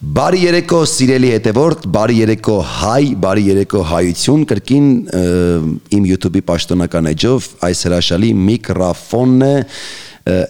[0.00, 4.86] Բարի երեկո սիրելի հետևորդ, բարի երեկո հայ, բարի երեկո հայություն, կրկին
[5.92, 9.50] իմ YouTube-ի պաշտոնական էջով այս հրաշալի միկրոֆոնն է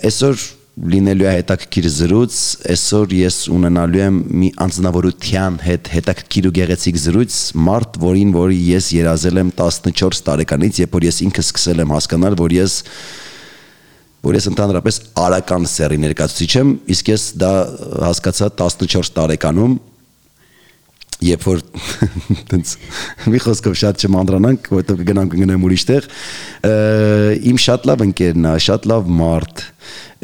[0.06, 0.44] այսօր
[0.94, 2.36] լինելու է հետաքրքիր զրույց,
[2.76, 7.40] այսօր ես ունենալու եմ մի անձնավորության հետ հետաքրքիր ու գեղեցիկ զրույց,
[7.70, 12.38] մարդ, որին որի ես երազել եմ 14 տարեկանից, երբ որ ես ինքս սկսել եմ հասկանալ,
[12.38, 12.78] որ ես
[14.24, 17.52] որ ես ընդհանրապես արական սերի ներկայացուցիչ եմ, իսկ ես դա
[18.04, 19.78] հասկացա 14 տարեկանում,
[21.24, 21.62] երբ որ
[22.50, 22.74] տենց
[23.32, 26.08] մի խոսքով շատ չմանդրանանք, որովհետև կգնանք կգնեմ ուրիշ տեղ,
[27.50, 29.64] իմ շատ լավ ընկերն է, շատ լավ մարդ։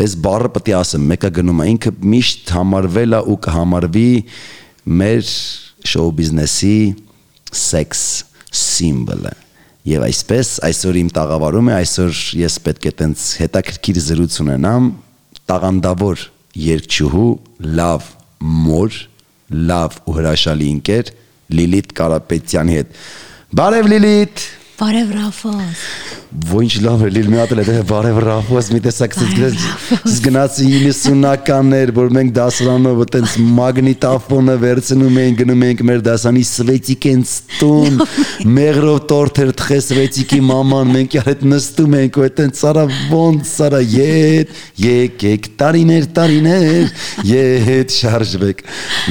[0.06, 4.10] Այս բառը պետք է ասեմ, մեկը գնում է ինքը միշտ համարվել է ու կհամարվի
[5.00, 5.32] մեր
[5.92, 6.76] շոու բիզնեսի
[7.64, 8.06] սեքս
[8.66, 9.45] սիմվոլը։
[9.86, 14.88] Եվ այսպես այսօր իմ տաղավարում է, այսօր ես պետք է տենց հետաքրքիր զրույց ունենամ.
[15.46, 16.24] Տաղանդավոր
[16.58, 17.28] երկչուհու,
[17.78, 18.08] լավ
[18.66, 18.98] մոր,
[19.70, 21.12] լավ ու հրաշալի ընկեր
[21.54, 22.98] Լիլիթ Կարապետյանի հետ։
[23.60, 24.46] Բարև Լիլիթ։
[24.76, 25.82] Բարև Ռաֆոս։
[26.50, 31.92] Ոչ լավ է լիլ մի հատ էլ է բարև Ռաֆոս մի տեսակ Ռաֆոս։ զգնացի 90-ականներ
[31.96, 37.98] որ մենք դասարանով այտենց մագնիտոֆոնը վերցնում էինք գնում էինք մեր դասանի սվետիկ են ստուն
[38.58, 44.56] մեղրով տորթեր թխե սվետիկի մաման մենք այդ նստում էինք ու այտենց սարա ոնց սարա ետ
[44.84, 46.96] եկեք տարիներ տարիներ
[47.32, 48.64] ետ շարժվեք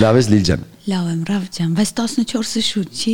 [0.05, 3.13] լավ ես լիլ ջան Լավ եմ, Ռավ ջան, բայց 14-ը շուտ չի։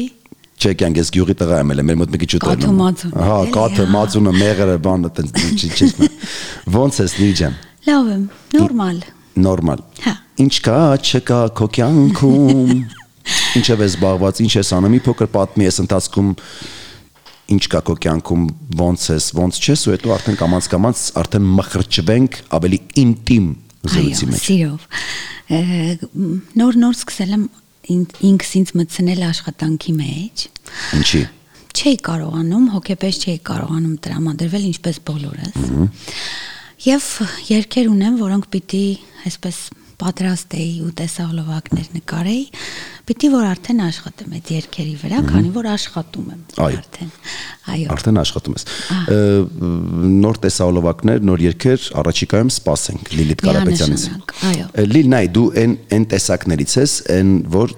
[0.62, 3.86] Չէ, կյանք ես գյուղի տղա եմ ելել, մեր մոտ մի քիչ ուտել։ մածուն, Հա, կաթը,
[3.95, 6.09] մածունը, մեղրը, բանը, տենց չի չի։
[6.76, 7.56] Ոնց ես լի ջան։
[7.88, 9.00] Լավ եմ, նորմալ։
[9.42, 10.14] Նորմալ։ Հա։
[10.45, 12.76] Ինչ կա, չկա քո կյանքում։
[13.58, 16.30] Ինչև ես զբաղված, ինչ ես անում, մի փոքր պատմի ես ընթացքում
[17.52, 18.46] ինչ կա քո կյանքում,
[18.80, 23.50] ոնց ես, ոնց չես ու հետո արդեն կամած կամած արդեն մխրճվենք ավելի ինտիմ
[23.92, 24.80] զրույցի Այո, մեջ։ սիրով։
[26.62, 27.44] Նոր-նոր սկսել եմ
[28.31, 30.45] ինքս ինձ մտցնել աշխատանքի մեջ։
[31.02, 31.22] Ինչի։
[31.72, 35.59] Չէի կարողանում, հոգեպես չէի կարողանում տրամադրվել ինչպես բոլորս։
[36.81, 37.06] Եվ
[37.51, 38.85] երկեր ունեմ, որոնք պիտի
[39.30, 39.59] այսպես
[40.01, 42.44] պատրաստեի ու տեսահոլովակներ նկարեի,
[43.12, 47.10] պիտի որ արդեն աշխատեմ այդ երկերի վրա, քանի որ աշխատում եմ արդեն։
[47.74, 48.66] Այո։ Արդեն աշխատում ես։
[50.22, 54.06] Նոր տեսահոլովակներ, նոր երկեր առաջիկայում սպասենք Լիլիթ Կարապետյանից։
[54.52, 57.76] այո։ Լիլ նայ դու այն այն տեսակներից ես, այն որ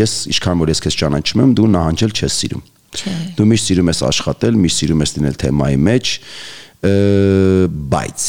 [0.00, 3.92] ես ինչքան որ ես քեզ ճանաչում եմ, դու նահանջել չես սիրում։ Չէ։ Դու միշտ սիրում
[3.92, 6.12] ես աշխատել, միշտ սիրում ես լինել թեմայի մեջ,
[7.96, 8.28] բայց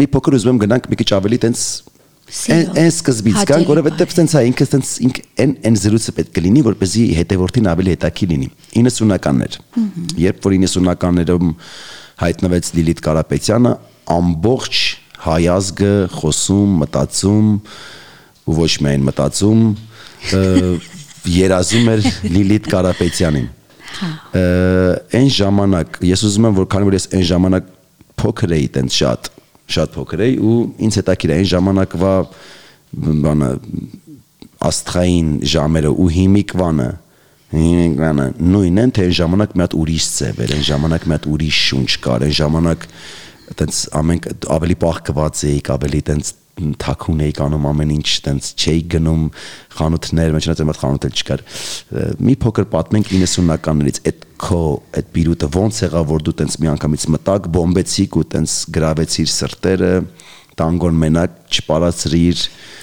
[0.00, 1.62] մի փոքր ուզում եմ գնանք մի քիչ ավելի տենց
[2.32, 6.62] Այն սկզբից կան, որովհետև տենց է ինքը տենց ինք այն այն զրույցը պետք է լինի,
[6.68, 9.58] որպեսզի հետևորդին ավելի հետաքրքիր լինի։ 90-ականներ։
[10.22, 11.50] Երբ որ 90-ականներում
[12.22, 13.72] հայտնվեց Լիլիթ Կարապետյանը,
[14.16, 14.80] ամբողջ
[15.26, 17.50] հայազգը խոսում, մտածում
[18.42, 19.60] ու ոչ միայն մտածում,
[21.42, 23.50] երազում էր Լիլիթ Կարապետյանին։
[24.32, 24.42] Ը,
[25.20, 27.70] Այն ժամանակ ես ուզում եմ որ քանի որ ես այն ժամանակ
[28.22, 29.30] փոքր էի տենց շատ
[29.72, 30.56] շատ փոքր էի ու
[30.86, 32.12] ինձ հետաքրիր է այն ժամանակվա
[33.22, 33.50] բանը
[34.62, 36.90] աստղային ժամերը ու հիմիկվանը
[37.52, 41.26] հիմիկվանը նույնն են թե այն ժամանակ մի հատ ուրիշ ձև էր այն ժամանակ մի հատ
[41.32, 42.86] ուրիշ շունչ կար այն ժամանակ
[43.58, 44.22] տենց ամեն
[44.56, 46.32] ավելի պահկված էիք ավելի տենց
[46.82, 49.22] թաքուն էիք անում ամեն ինչ տենց չէի գնում
[49.76, 51.44] խանութներ մեջ նայած այդ խանութ էլ չկար
[52.28, 54.60] մի փոքր պատմենք 90-ականներից այդ քո
[54.98, 59.92] այդ բիրուտը ոնց եղավ որ դու տենց մի անգամից մտակ բոմբեցիք ու տենց գրավեցիր սրտերը
[60.58, 62.42] տանգոն մենակ չպարացրիր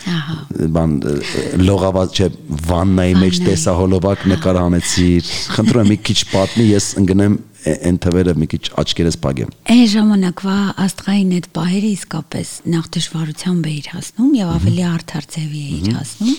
[0.09, 0.35] Ահա։
[0.73, 1.13] բան ը,
[1.59, 2.27] լողավազ չէ
[2.69, 7.35] վաննայի մեջ տեսահոլովակ նկար հանեցիր խնդրում եմ մի քիչ պատմի ես ընկնեմ
[7.69, 13.89] այն թվերը մի քիչ աչքերս փագեմ Այն ժամանակվա աստղային այդ պահերը իսկապես նախ դժվարությամբ էիր
[13.93, 16.37] հասնում եւ ավելի արդար ձևի էիր հասնում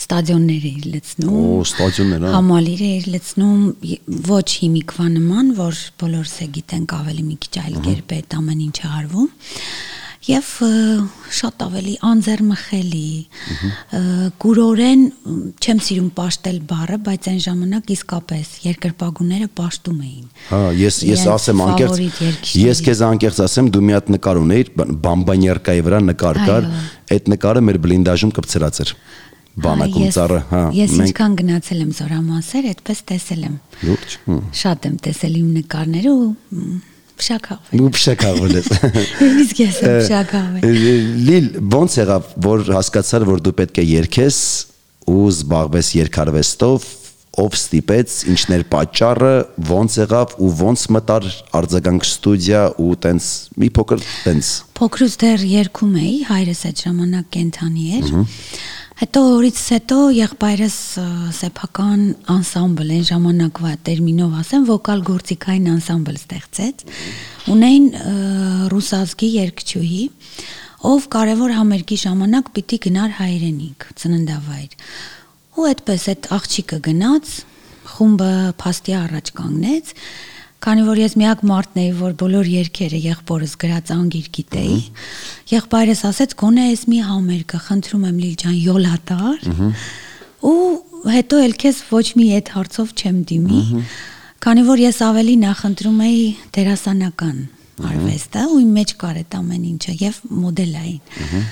[0.00, 3.64] ստադիոններ էիր լցնում Օ, ստադիոններ, հա։ համալիր էիր լցնում
[4.30, 8.64] ոչ հիմիկվա նման որ բոլորս է գիտենք ավելի մի քիչ այլ կերպ է այդ ամեն
[8.68, 9.28] ինչը արվում
[10.24, 10.68] Եվ ը,
[11.36, 13.08] շատ ավելի անձեռմխելի
[15.28, 21.24] մ, չեմ սիրում պաշտել բառը, բայց այն ժամանակ իսկապես երկրպագուները պաշտում էին։ Հա, ես ես
[21.34, 22.00] ասեմ անկեղծ
[22.62, 26.82] ես քեզ անկեղծ ասեմ դու մի հատ նկար ունեիր բան- բամբանյարկայի վրա նկար կար Այո։
[27.18, 28.94] այդ նկարը մեր բլինդաժում կպցրած էր
[29.62, 33.54] բանակում ծառը հա Ես ինչքան գնացել եմ Զորամասեր, այդպես տեսել եմ։
[33.84, 34.16] լուրջ
[34.60, 36.80] Շատ եմ տեսել իմ նկարները ու մ,
[37.20, 38.68] փշակավ։ ու փշակավոր ես
[39.44, 40.66] Իսկ ես եմ փշակավ։
[41.30, 44.42] Լիլ ոնց եղավ որ հասկացար որ դու պետք է երգես
[45.14, 46.92] ու զբաղվես երկարվեստով
[47.34, 49.32] ով ստիպեց ինչներ պատճառը
[49.68, 51.24] ոնց եղավ ու ոնց մտար
[51.58, 57.84] արձագանք ստուդիա ու տենց մի փոքր տենց Փոքրուց դեռ երկում էի, հայրս այդ ժամանակ կենթանի
[57.98, 58.08] էր։
[58.94, 60.74] Հետո օրից հետո եղբայրս
[61.34, 66.84] սեփական անսամբլ այն ժամանակվա տերմինով ասեմ, վոկալ գործիքային անսամբլ ստեղծեց։
[67.54, 67.88] Ունեին
[68.70, 70.04] ռուսազգի երգչուհի,
[70.94, 74.78] ով կարևոր համերգի ժամանակ պիտի գնար հայրենիք, ծննդավայր։
[75.58, 77.34] Ու այդպես այդ աղջիկը գնաց,
[77.94, 78.32] խումբը
[78.62, 79.92] փաստի առաջ կանգնեց,
[80.64, 84.78] քանի որ ես միակ մարդն էի, որ բոլոր երկերը եղբորս գրած անգիր գիտեի,
[85.50, 89.48] եղբայրս ասեց գոնե ես մի համերգը, խնդրում եմ Լիլ ջան, յոլատար։
[90.44, 90.56] Ու
[91.14, 93.62] հետո էլ քեզ ոչ մի այդ հարցով չեմ դիմի,
[94.44, 96.24] քանի որ ես ավելի նախընտրում էի
[96.56, 97.38] դերասանական
[97.84, 101.46] արվեստը ու իմ մեջ կար այդ ամեն ինչը եւ մոդելային։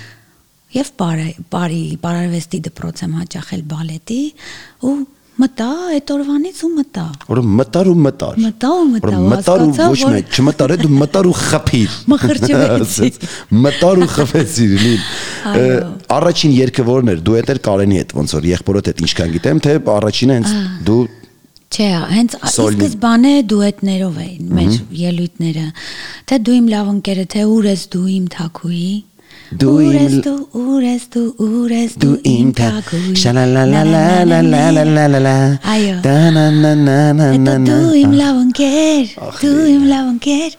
[0.72, 4.20] Եվ բարի բարի բարարվեստի դպրոց եմ հաճախել բալետի
[4.88, 4.94] ու
[5.42, 9.70] մտա այդ օրվանից ու մտա։ Որը մտար ու մտար։ Մտա ու մտա, Որը մտար ու
[9.78, 13.10] ոչ մեկ, չմտար դու մտար ու խփիր։ Մխրճվեցի։
[13.62, 15.08] Մտար ու խփեցիր լին։
[16.18, 19.62] Առաջին երգը որն էր։ Դու հետ էր Կարենի հետ ոնց որ եղբորոդ հետ ինչքան գիտեմ,
[19.66, 20.54] թե առաջինը հենց
[20.86, 21.02] դու
[21.72, 25.62] Չէ, հենց սկզբանե դուետներով էին մեր ելույթները։
[26.28, 28.90] Թե դու իմ լավ ընկերը, թե ուր ես դու իմ թակուի։
[29.60, 32.68] Դու իմ դու, ուր ես դու, ուր ես դու իմ թա
[33.22, 35.32] շալալալալալալալալա
[35.72, 39.04] Այո։ դանանանանանա Հետո դու իմ լավ ընկեր,
[39.42, 40.52] դու իմ լավ ընկեր։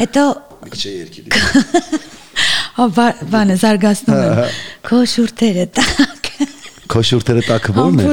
[0.00, 0.22] Հետո
[0.70, 1.20] Չէ երկի։
[2.80, 4.30] Ա բա- բանը զարգացնում եմ։
[4.88, 6.22] Քո շուրթերը տակ։
[6.90, 8.04] Քո շուրթերը տակը ո՞րն է։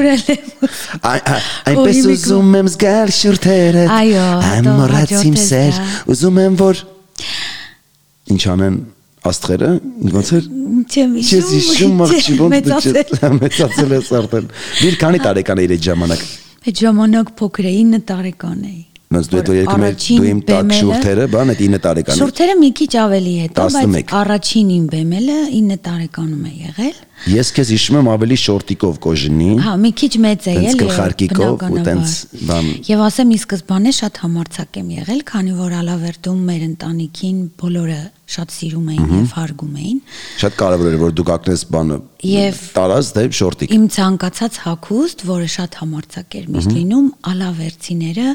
[1.72, 4.66] Այնպես ուզում եմ զգալ շուրթերը Այո, Այն
[5.02, 5.10] ես
[5.48, 5.74] սեր
[6.14, 6.76] Ուզում եմ որ
[8.34, 8.76] Ինչ անեն
[9.28, 9.70] աստղերը
[10.14, 10.44] ոնց էր
[10.88, 11.96] Չեմ հիշում
[12.54, 14.46] մեծացել։ մեծացել ես արդեն
[14.78, 16.22] Դիր քանի տարեկան էր այդ ժամանակ
[16.68, 20.72] Այդ ժամանակ փոքր էի 9 տարեկան էի։ Ոնց դու այդ երկում էր դու իմ տակ
[20.78, 25.38] շուրթերը բան այդ 9 տարեկան Շուրթերը մի քիչ ավելի հետո, 11։ բայց առաջին իմ բեմելը
[25.54, 30.44] 9 տարեկանում է եղել։ Ես քեզ հիշում եմ ավելի շորտիկով կոժնի Հա, մի քիչ մեծ
[30.48, 32.12] է Տենց ել գլխարկիկով ու տենց
[32.48, 37.98] բան Եվ ասեմ, ի սկզբանե շատ համարցակ եմ եղել, քանի որ ալավերդում մեր ընտանիքին բոլորը
[38.28, 40.00] շատ սիրում էին եւ հարգում էին։
[40.38, 41.96] Շատ կարևոր էր որ դու կակնես բանը
[42.28, 48.26] Եվ- տարած դե շորտիկ Իմ ցանկացած հագուստ, որը շատ համարցակ էր միշտ լինում, ալավերցիները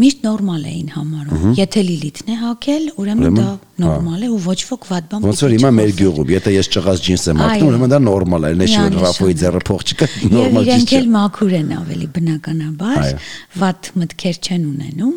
[0.00, 3.48] միշտ նորմալ էին համարում։ Եթե Լիլիթն է հագել, ուրեմն դա
[3.80, 7.02] նորմալ է ու ոչ ոք վատ բան Ոնց որ հիմա մեր գյուղում, եթե ես ճղած
[7.04, 10.34] ջինս եմ Այո։ ակտում, ուրեմն դա նորմալ է, նեշ որ Ռաֆոյի ձեռը փող չկա, Եվ
[10.34, 13.28] նորմալ իրենք ջինս էլ չէ։ մաքուր են ավելի բնականաբար,
[13.64, 15.14] վատ մտքեր չեն ունենում։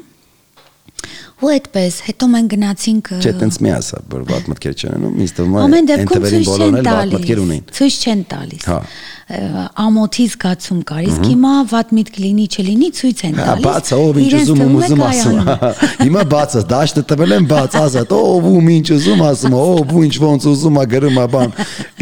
[1.37, 5.33] Ու այդպես, հետո մենք գնացինք Չէ, տենց մի ասա, որ վատ մտքեր չեն անում, ինձ
[5.37, 8.79] թվում է Ամեն դեպքում ցույց չեն էլ տալիս։ Ցույց չեն տալիս։ Հա։
[9.27, 14.29] Ամոթի զգացում կար, իսկ հիմա վատ միտք լինի, չլինի, ցույց են տալիս։ բաց ով ինչ
[14.37, 15.49] ուզում ուզում ասում։
[16.07, 20.03] Հիմա բաց է, դաշտը տվել են բաց, ասած, ով ում ինչ ուզում ասում, ով ու
[20.07, 21.55] ինչ ոնց ուզում է գրում բան։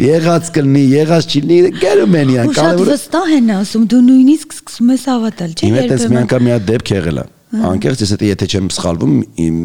[0.06, 4.94] Եղած կլինի, եղած չլինի, գերում են Ու շատ կարևորը վստահ են ասում, դու նույնիսկ սկսում
[4.94, 7.26] ես հավատալ, չէ՞։ Իմ հետ էս մի անգամ մի հատ դեպք եղել է։
[7.66, 9.14] Անկեղծ ես եթե եթե չեմ սխալվում,
[9.46, 9.58] իմ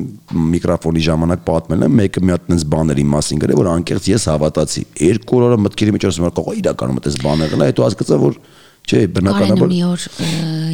[0.52, 4.84] միկրոֆոնի ժամանակ պատմել եմ, մեկը մի հատ տես բաների մասին գրել, որ անկեղծ ես հավատացի։
[5.12, 8.38] Երկու օրը մտքերի մեջ ասում եմ, կողո իրականում այդպես բան եղել է, հետո հասկացա, որ
[8.82, 10.06] չէ, բնականաբար մի օր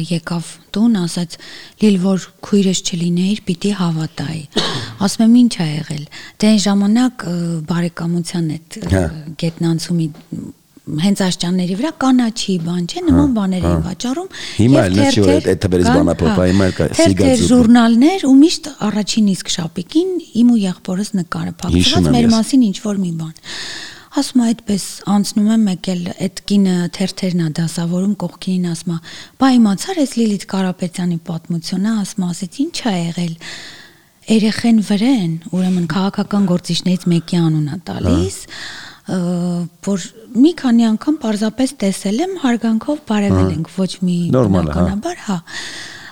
[0.08, 1.34] եկավ տուն, ասաց՝
[1.82, 4.40] «Լիլ որ քույրս չլինեիր, պիտի հավատայի»։
[5.04, 6.04] Ասում եմ՝ «Ինչ ա եղել»։
[6.40, 7.26] Դե այն ժամանակ
[7.68, 9.04] բարեկամության այդ Հա։
[9.44, 10.08] գետնանցումի
[11.02, 14.28] հենց աշճանների վրա կանաչի բան չէ նման բաներ էին վաճառում
[14.58, 19.28] Հիմա էլ նշի, որ այդ թվերից բանափոխ, հա, հիմա կա, սիգացուկ։ ժուրնալներ ու միշտ առաջին
[19.34, 20.10] իսկ շապիկին
[20.42, 23.36] իմ ու եղբորս նկարը փակված մեր մասին ինչ որ մի բան
[24.18, 28.98] ասում է այդպես անցնում եմ եկել այդ կինը թերթերն է դասավորում կողքին ասում է
[29.42, 33.34] բա իմացար ես Լիլիթ Կարապետյանի պատմությունը ասում է, ասեց ինչ ա եղել
[34.28, 38.56] երեխեն վրեն ուրեմն քաղաքական գործիչներից մեկի անունա տալիս ը,
[39.08, 40.02] որ
[40.36, 45.38] մի քանի անգամ parzapes տեսել եմ հարգանքով բարևել ենք ոչ մի հա։ բնականաբար հա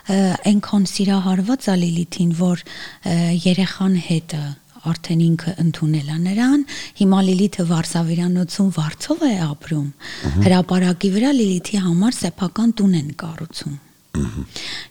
[0.07, 2.63] այնքան սիրահարված է Լիլիթին որ
[3.47, 4.43] երեխան հետը
[4.87, 6.61] արդեն ինքը ընդունել է նրան
[7.01, 9.89] հիմա Լիլիթը Վարշավիրանոցում վարձով է ապրում
[10.47, 13.75] հրաապարակի վրա Լիլիթի համար սեփական տուն են կառուցում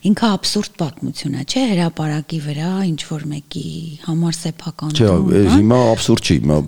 [0.10, 3.66] Ինքը абսուրդ պատմություն է, չէ՞, հրաապարակի վրա ինչ որ մեկի
[4.06, 6.60] համար սեփական դու։ Չէ, հիմա абսուրդ չի, հիմա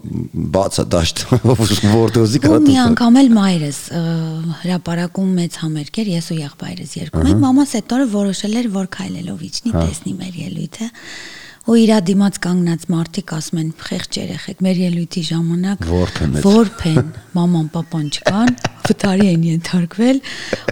[0.57, 1.23] բաց է դաշտ,
[1.97, 3.81] որտեղի կա։ Մի անգամ էլ մայրս
[4.65, 8.93] հրաապարակում մեծ համերգ էր, ես ու եղբայրս երկում ենք, մամաս այդ օրը որոշել էր, որ
[8.97, 11.36] քայլելով իջնի, տեսնի մեր ելույթը։ Ահա
[11.67, 15.81] Ու իր դիմաց կանգնած մարդիկ ասում են խեղճ երեխեք մեր ելույթի ժամանակ
[16.45, 18.53] Որբ են մաման papan չկան
[18.87, 20.21] վտարի են ենթարկվել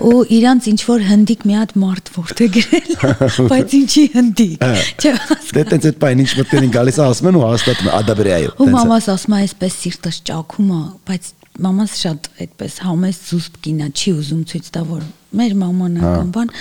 [0.08, 2.94] ու իրանց ինչ որ հնդիկ մի հատ մարդ որտե գրել
[3.52, 4.64] բայց ինչի հնդիկ
[5.04, 5.14] չէ
[5.58, 8.56] Դե տենց այդ բան ինչ մտքերին գալիս է, ասում են ու հաստատում են, ադաբրե այո։
[8.56, 11.30] ու մամաս ասում է այսպես սիրտս ճաքում է բայց
[11.66, 15.06] մամաս շատ այդպես համեստ զուսպ կինա, չի ուզում ցույց տա որ
[15.40, 16.54] մեր մամանական բան,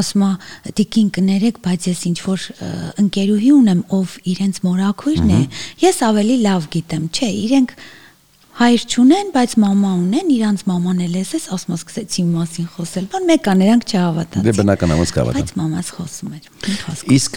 [0.00, 0.30] ասում է
[0.80, 2.48] տիկին կներեք, բայց ես ինչ որ
[3.04, 5.40] ընկերուհի ունեմ, ով իրենց մորակույրն է,
[5.86, 7.76] ես ավելի լավ գիտեմ, չէ, իրենք
[8.56, 13.08] հայր չունեն, բայց մամա ունեն, իրանց մաման էլ էս, ասում է սկսեցի իմ մասին խոսել,
[13.12, 16.48] բան մեկ կան, նրանք չհավատացին։ Դե բնական է, ոնց կհավատան։ Բայց մամաս խոսում էր։
[17.16, 17.36] Իսկ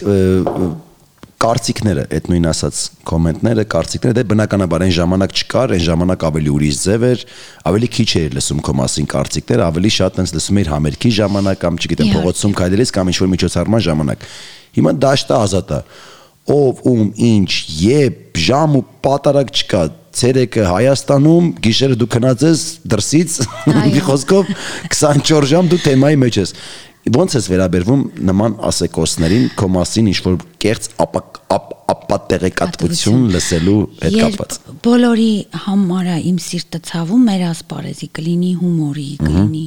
[1.40, 2.78] կարծիքները, այդ նույն ասած
[3.08, 7.24] կոմենտները, կարծիքները դե բնականաբար այն ժամանակ չկար, այն ժամանակ ավելի ուրիշ ձև էր,
[7.70, 11.80] ավելի քիչ էր լսում քո մասին կարծիքները, ավելի շատ այնց լսում էր համերգի ժամանակ կամ
[11.80, 14.26] չգիտեմ փողոցում քայլելիս կամ ինչ-որ միջոցառման ժամանակ։
[14.76, 15.80] Հիմա դաշտը ազատ է
[16.50, 19.82] ով ում ինչ երբ ժամ ու պատարակ չկա
[20.20, 23.34] ցերեկը Հայաստանում գիշերը դու քնած ես դրսից
[23.70, 24.48] մի խոսքով
[24.90, 26.54] 24 ժամ դու թեմայի մեջ ես
[27.08, 35.30] ո՞նց ես վերաբերվում նման ասեկոսներին քո մասին ինչ որ կերծ ապատեղեկատվություն լսելու հետ կապված բոլորի
[35.64, 39.64] համար է իմ սիրտը ցավում մեր ասպարեզի կլինի հումորի կլինի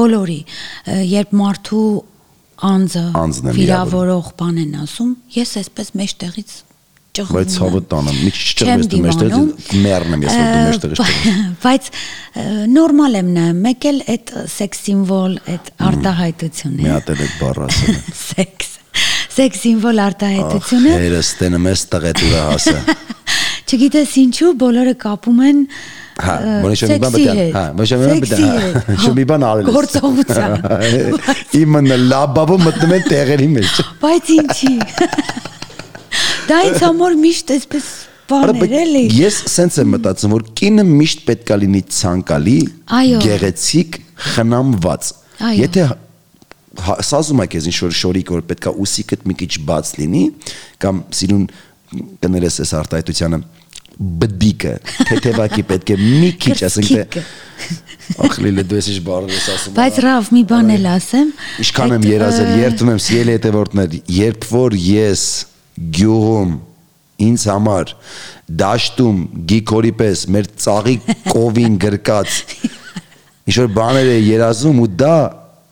[0.00, 0.40] բոլորի
[1.12, 1.86] երբ մարդու
[2.72, 3.06] անձը
[3.62, 6.58] վիրավորող բան են ասում ես այսպես մեջտեղից
[7.18, 11.40] ճղվում բայց ցավը տանեմ մի քիչ ճղվես դու մեջտեղից մեռնեմ ես որ դու մեջտեղից ճղվես
[11.64, 11.88] բայց
[12.72, 17.34] նորմալ եմ նայում մեկ էլ այդ սեքս սիմվոլ այդ արտահայտությունն է մի հատ էլ այդ
[17.42, 18.70] բառը ասել սեքս
[19.36, 22.78] սեքս սիմվոլ արտահայտությունը հերս տենը մեզ տղետուրա հասը
[23.72, 25.66] չգիտես ինչու բոլորը կապում են
[26.22, 30.50] Հա, ոնի շոմի բան բդան։ Հա, ոնի շոմի բան բդան։ Շոմի բան արել։ Գործողության։
[31.62, 34.74] Իմը լաբաբը մտնում են տեղերի մեջ։ Բայց ինչի։
[36.48, 37.90] Դա ինձ համար միշտ այսպես
[38.32, 42.56] բաներ էլի։ Ես սենց եմ մտածում, որ կինը միշտ պետքա լինի ցանկալի,
[43.22, 43.98] գեղեցիկ,
[44.32, 45.12] խնամված։
[45.58, 45.86] Եթե
[46.72, 50.22] սազում եք ես ինչ որ շորիկ որ պետքա ուսիկդ մի քիչ բաց լինի
[50.82, 51.42] կամ սիրուն
[52.22, 53.40] կներես այս արտահայտությանը
[54.22, 54.72] բդիկը
[55.10, 57.24] թեթևակի պետք է մի քիչ ասենք թե
[58.24, 61.32] ախ լիլը դու ես բառեր ես ասում բայց ռավ մի բան էլ ասեմ
[61.62, 65.26] ինչքան եմ երազել երթում եմ սիրելի հետևորդներ երբ որ ես
[65.78, 66.52] գյուղում
[67.22, 67.92] ինձ համար
[68.62, 69.18] դաշտում
[69.50, 70.96] գիկորի պես մեր ծաղի
[71.28, 72.38] կովին գրկած
[73.48, 75.16] ինչ որ բաներ է երազում ու դա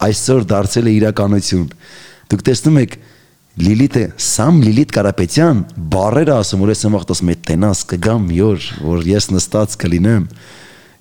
[0.07, 1.67] այսօր դարձել է իրականություն
[2.31, 2.99] դուք տեսնում եք
[3.61, 5.59] Լիլիթը Սամ Լիլիթ Կարապետյան
[5.93, 10.25] բարերը ասում որ ես եմ ախտոս մեծ տենաս կգամ մի օր որ ես նստած կլինեմ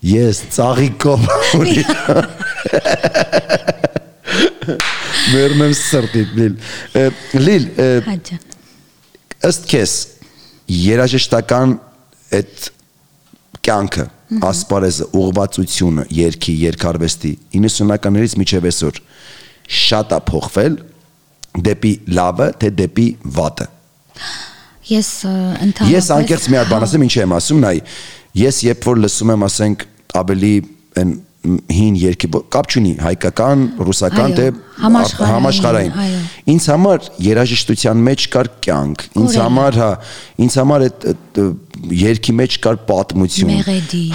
[0.10, 1.22] ես ծաղիկով
[5.30, 6.54] մերնեմ սրտիտ լիլ
[7.46, 7.66] լիլ
[8.10, 8.49] հաջա
[9.48, 9.92] ըստ քեզ
[10.76, 11.76] երաժշտական
[12.40, 12.66] այդ
[13.66, 14.06] կյանքը
[14.50, 19.00] ասպարեզը ուղղվածությունը երկի երկարվեստի 90-ականներից միջև այսօր
[19.80, 20.76] շատ է փոխվել
[21.70, 23.08] դեպի լավը թե դեպի
[23.40, 23.68] վատը
[24.90, 27.74] ես ընդհանրապես ես անկեղծ մի հատ բան ասեմ ինչ եմ ասում նայ
[28.44, 29.86] ես երբ որ լսում եմ ասենք
[30.20, 30.54] ավելի
[31.00, 34.48] այն հին երկի կապ չունի հայկական, ռուսական թե
[34.84, 35.94] համաշխարհային։
[36.52, 39.88] Ինձ համար երաժշտության մեջ կար կյանք, ինձ համար հա,
[40.44, 41.40] ինձ համար այդ
[41.96, 43.54] երկի մեջ կար պատմություն։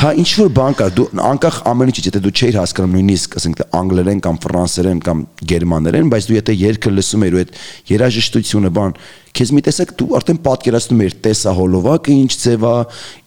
[0.04, 3.60] Հա, ինչ որ բան կար, դու անկախ ամեն ինչից, եթե դու չէիր հասկանում նույնիսկ, ասենք
[3.60, 7.54] թե անգլերեն կամ ֆրանսերեն կամ գերմաներեն, բայց դու եթե երգը լսում ես ու այդ
[7.94, 8.98] երաժշտությունը բան
[9.34, 12.74] քեզ մի տեսակ դու արդեն պատկերացնում ես տեսահոլովակը ինչ ձև է,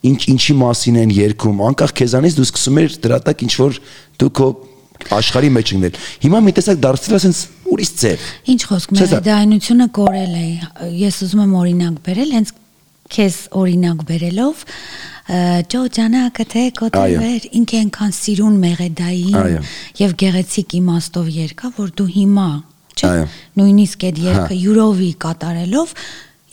[0.07, 3.79] ինչ ինչի մասին են երգում, անկախ քեզանից դու սկսում ես դրա տակ ինչ որ
[4.17, 4.47] դու քո
[5.17, 8.23] աշխարհի մեջ ընկնել։ Հիմա մի տեսակ դարձել sense ուրիշ ձև։
[8.53, 10.47] Ինչ խոսք, մերդայնությունը կորել է։
[10.97, 12.53] Ես ուզում եմ օրինակ բերել, հենց
[13.13, 14.63] քեզ օրինակ բերելով
[15.71, 19.67] ճոճանակը թե կոտրվեր ինքը այնքան սիրուն մեղեդային
[19.99, 22.49] եւ գեղեցիկ իմաստով երկա որ դու հիմա
[22.97, 23.11] չէ
[23.61, 25.93] նույնիսկ այդ հա։ երգը յուրովի կատարելով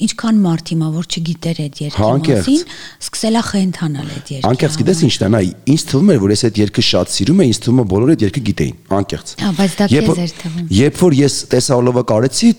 [0.04, 2.62] ինչքան մարդ հիմա որ չգիտեր այդ երկի հա, մասին
[3.04, 5.42] սկսելա խենթանալ այդ երկը անկեղծ գիտես ինչն է նայ
[5.74, 8.24] ինձ թվում էր որ ես այդ երկը շատ սիրում եմ ինձ թվում է բոլորը այդ
[8.24, 12.50] երկը գիտեին անկեղծ հա բայց դա քեզ էր թվում երբ որ ես տեսահոլովակ արեցի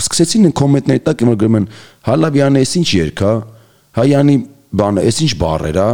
[0.00, 1.68] սկսեցին կոմենտների տակ իմ գրում են
[2.10, 3.34] հա լավ յանը էս ինչ երգ հա
[4.00, 4.36] հա յանի
[4.80, 5.90] բանը էս ինչ բառեր հա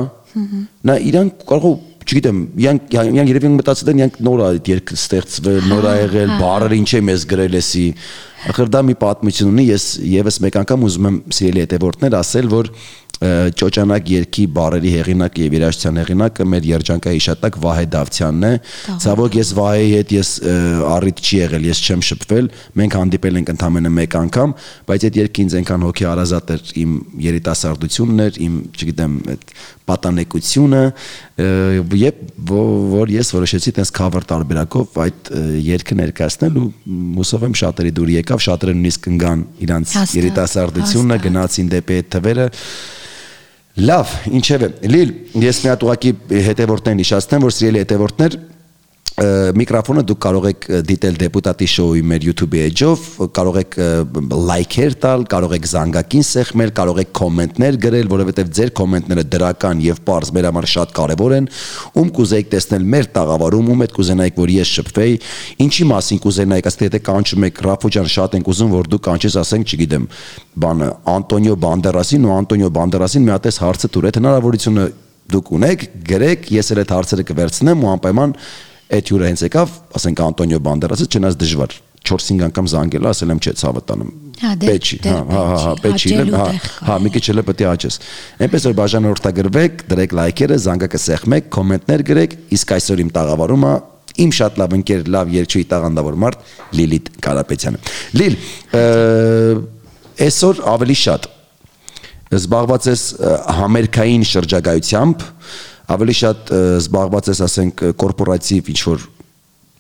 [0.87, 1.77] նա իրանք կարող
[2.07, 6.77] չգիտեմ, իրանք իրանք երևի մտածել են իրանք նոր այդ երգ ստեղծվել, նոր ա եղել, բառերը
[6.79, 7.87] ինչ է մեզ գրել էսի։
[8.47, 12.71] Ախր դա մի պատմություն ունի, ես եւս մեկ անգամ ուզում եմ սիրելի հետևորդներ ասել, որ
[13.17, 18.51] ճոճանակ երկի բարերի հեղինակը եւ երաժշտության հեղինակը մեր երջանկայի հիշատակ Վահե Դավթյանն է։
[19.05, 20.33] Ցավոք ես Վահեի հետ ես
[20.97, 24.55] առիթ չի եղել, ես չեմ շփվել։ Մենք հանդիպել ենք ընդամենը մեկ անգամ,
[24.91, 26.93] բայց այդ երկը ինձ այնքան հոգի հարազատ էր իմ
[27.25, 29.57] երիտասարդությունն էր, իմ, չգիտեմ, այդ
[29.87, 30.83] պատանեկությունը,
[31.97, 35.31] եւ որ ես որոշեցի տես cover տարբերակով այդ
[35.63, 36.67] երգը ներկայացնել ու
[37.21, 42.49] հուսով եմ շատերի դուր եկավ, շատերը նույնիսկ կնգան իրանց երիտասարդությունը, գնացին դեպի այդ թվերը
[43.77, 45.11] Լավ, ինչևէ, Լիլ,
[45.43, 46.11] ես մի հատ ուղակի
[46.47, 48.37] հետևորդներին հիշացնեմ, որ սիրելի հետևորդներ,
[49.17, 53.05] միկրոֆոնը դուք կարող եք դիտել դեպուտատի շոուի մեր YouTube-ի էջով,
[53.39, 53.77] կարող եք
[54.51, 60.03] լայքեր տալ, կարող եք զանգակին սեղմել, կարող եք կոմենտներ գրել, որովհետև ձեր կոմենտները դրական եւ
[60.05, 61.49] པարզ մեր համար շատ կարեւոր են։
[61.97, 65.17] Ում կուզեիք տեսնել մեր տաղավարում, ում հետ կուզենայիք, որ ես շփվեի,
[65.65, 69.41] ինչի մասին կուզենայիք, ասեք եթե կանչում եք Ռաֆո ջան, շատ ենք ուզում, որ դու կանչես,
[69.41, 70.07] ասենք, չգիտեմ,
[70.67, 74.87] բանը Անտոնիո Բանդերասին ու Անտոնիո Բանդերասին մի հատ էս հարցը տուր, այդ հնարավորությունը
[75.27, 78.35] դուք ունեք, գրեք, ես էլ այդ հարցերը կվերցնեմ ու անպայման
[78.95, 81.73] այդ հյուրը հենց եկավ, ասենք Անտոնիո Բանդերասը, չնայած դժվար
[82.07, 85.73] 4-5 անգամ զանգել, ասել եմ չէ, ցավը տանում։ Հա, դե- Պեչի, դե- հա, հա, հա,
[85.83, 86.45] պեչի, հա, տեղ կա,
[86.87, 87.97] հա, մի քիչ էլ պետք է աճես։
[88.47, 93.73] Այնպես որ բաժանորդագրվեք, դրեք լայքերը, զանգակը սեղմեք, կոմենտներ գրեք, իսկ այսօր իմ տաղավարումը
[94.17, 96.39] իմ շատ լավ ընկեր, լավ երգչուհի տաղանդավոր մարդ
[96.79, 97.81] Լիլիթ Կարապետյանը։
[98.17, 98.37] Լիլ,
[100.27, 101.27] այսօր ավելի շատ
[102.37, 103.03] զբաղված ես
[103.57, 105.27] համերկային շրջագայությամբ,
[105.95, 106.51] ավելի շատ
[106.81, 109.07] զբաղված ես, ասենք, կորպորատիվ ինչ որ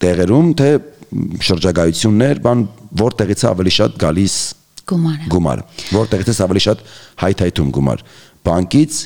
[0.04, 0.70] տեղերում, թե
[1.48, 2.64] շրջագայություններ, բան
[3.02, 4.36] որտեղից է ավելի շատ գալիս
[4.86, 5.62] գումարը։ գումար,
[5.96, 6.82] որտեղից է ավելի շատ
[7.22, 8.02] հայթայթում գումար,
[8.46, 8.98] բանկից,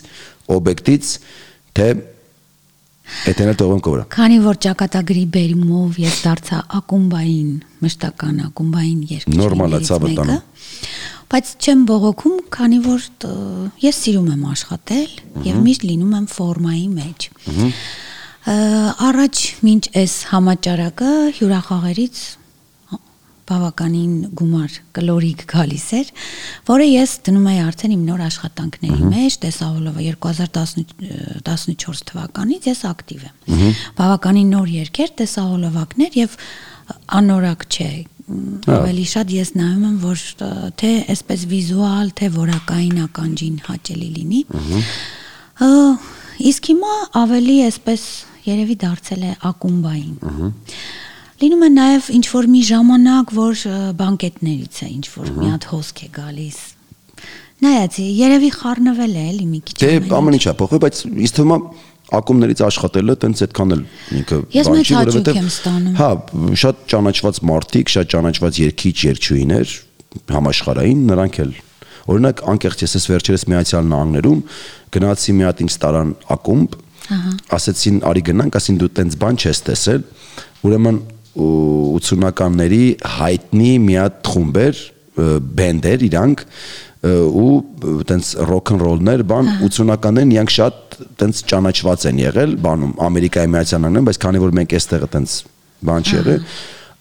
[0.60, 1.12] օբյեկտից,
[1.78, 1.90] թե
[3.30, 7.48] Էտենել տողում կորը։ Քանի որ ճակատագրի բերումով ես դարձա ակումբային,
[7.82, 10.44] մշտական ակումբային երկրի։ Նորմալ է, ցավը տանում։
[11.30, 13.04] Բայց չեմ բողոքում, քանի որ
[13.84, 15.12] ես սիրում եմ աշխատել
[15.46, 17.26] եւ միշտ լինում եմ ֆորմայի մեջ։
[19.10, 22.22] Առաջ մինչ այս համաճարակը հյուրախաղերից
[23.50, 26.10] բավականին գումար կլորիկ գալիս էր,
[26.70, 33.34] որը ես դնում էի արդեն իմ նոր աշխատանքների մեջ, տեսահոլովը 2014 թվականից ես ակտիվ եմ։
[33.98, 36.38] Բավականին նոր երկեր, տեսահոլովակներ եւ
[37.20, 37.90] անորակ չէ
[38.70, 40.24] ավելի շատ ես նայում եմ որ
[40.80, 44.40] թե այսպես վիզուալ, թե որակային ականջին հաճելի լինի։
[46.50, 48.02] Իսկ հիմա ավելի այսպես
[48.46, 50.14] երևի դարձել է ակումբային։
[51.40, 53.62] Լինում է նաև ինչ որ մի ժամանակ, որ
[54.00, 56.58] բանկետներից է ինչ որ մի հատ հոսք է գալիս։
[57.60, 61.58] Նայած, երևի խառնվել է էլի մի քիչ։ Դե ամեն ինչա փոխվել, բայց ինձ թվում է
[62.18, 63.82] ակումներից աշխատելը տենց այդքան էլ
[64.20, 66.10] ինքը Ես բան մեծ չի, հաճույք եմ ստանում։ Հա,
[66.62, 69.74] շատ ճանաչված մարդիկ, շատ ճանաչված երկիչ երկչույներ
[70.34, 71.52] համաշխարային, նրանք էլ
[72.10, 74.38] Օրինակ անկեղծ ես ես վերջերս Միացյալ Նահանգներում
[74.96, 76.76] գնացի մի հատ ինձ տարան ակումբ,
[77.54, 80.02] ասեցին արի գնանք, ասին դու տենց բան չես տեսել,
[80.66, 80.98] ուրեմն
[81.44, 82.84] ու- 80-ականների
[83.20, 84.80] հայտնի մի հատ խումբ էր,
[85.60, 86.44] բենդեր իրանք
[87.00, 93.50] ու տենց ռոք ն ռոլներ, բան 80-ականներին իրանք շատ տենց ճանաչված են եղել, բանում Ամերիկայի
[93.54, 95.36] Միացյալ Նահանգներում, բայց քանի որ մենք այստեղը տենց
[95.90, 96.44] բան չի եղել,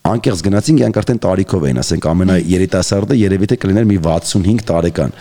[0.10, 5.16] անկեղծ գնացինք, իրանք արդեն տարիքով էին, ասենք ամենաերիտասարդը երևի թե կլիներ մի 65 տարեկան։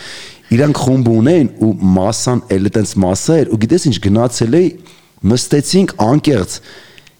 [0.48, 4.68] Իրանք խումբ ունեն ու մասան էլ տենց մասա էր ու գիտես ինչ գնացել էի,
[5.28, 6.54] նստեցինք անկեղծ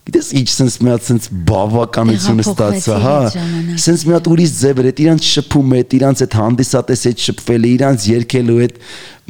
[0.09, 4.55] Գիտես ինչ sense մի հատ sense բավականություն Տեղափոխվեցի ստացա, հա։ այդ Sense մի հատ ուրիշ
[4.57, 8.81] ձև էր, այդ իրանց շփում է, իրանց այդ հանդիսատես հետ շփվել է, իրանց երկելու այդ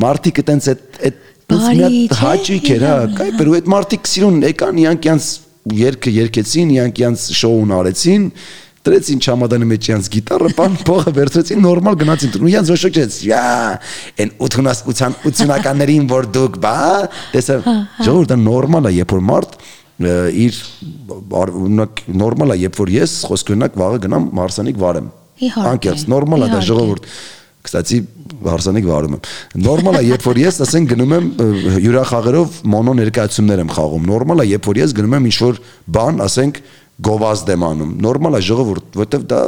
[0.04, 3.28] մարդիկը տենց այդ այդ տենց մի Բարի, հատ չէ՞, հաճույք էր, հա։ իրավն է, Կայ,
[3.38, 5.28] բերու այդ մարդիկ սիրուն եկան, իրանք իրանց
[5.78, 8.26] երկը երկեցին, իրանք իրանց շոուն արեցին,
[8.88, 13.42] դրեցին չամադանի մեջ իրանց գիտարը, բան փողը վերցրեցին, նորմալ գնացին։ Ու իրանց ոչ ոք յա,
[14.22, 14.84] այն 80
[15.28, 16.76] 80-ականներին որ դուք բա,
[17.34, 17.58] տեսա,
[18.06, 19.58] ժողովուրդը նորմալ է, երբ որ մարդ
[19.98, 20.58] իր
[21.38, 25.10] օրինակ նորմալ է, երբ որ ես խոսք ունենակ վաղը գնամ մարսանիկ վարեմ։
[25.72, 27.08] Անկեղծ, նորմալ է դա ժողովուրդ։
[27.68, 27.98] Կստացի
[28.48, 31.26] հարսանիկ վարում եմ։ Նորմալ է, երբ որ ես ասենք գնում եմ
[31.82, 35.58] հյուրախաղերով մոնո ներկայացումներ եմ խաղում։ Նորմալ է, երբ որ ես գնում եմ ինչ-որ
[35.98, 36.60] բան, ասենք
[37.08, 39.42] գովազդ եմ անում։ Նորմալ է ժողովուրդ, որովհետև դա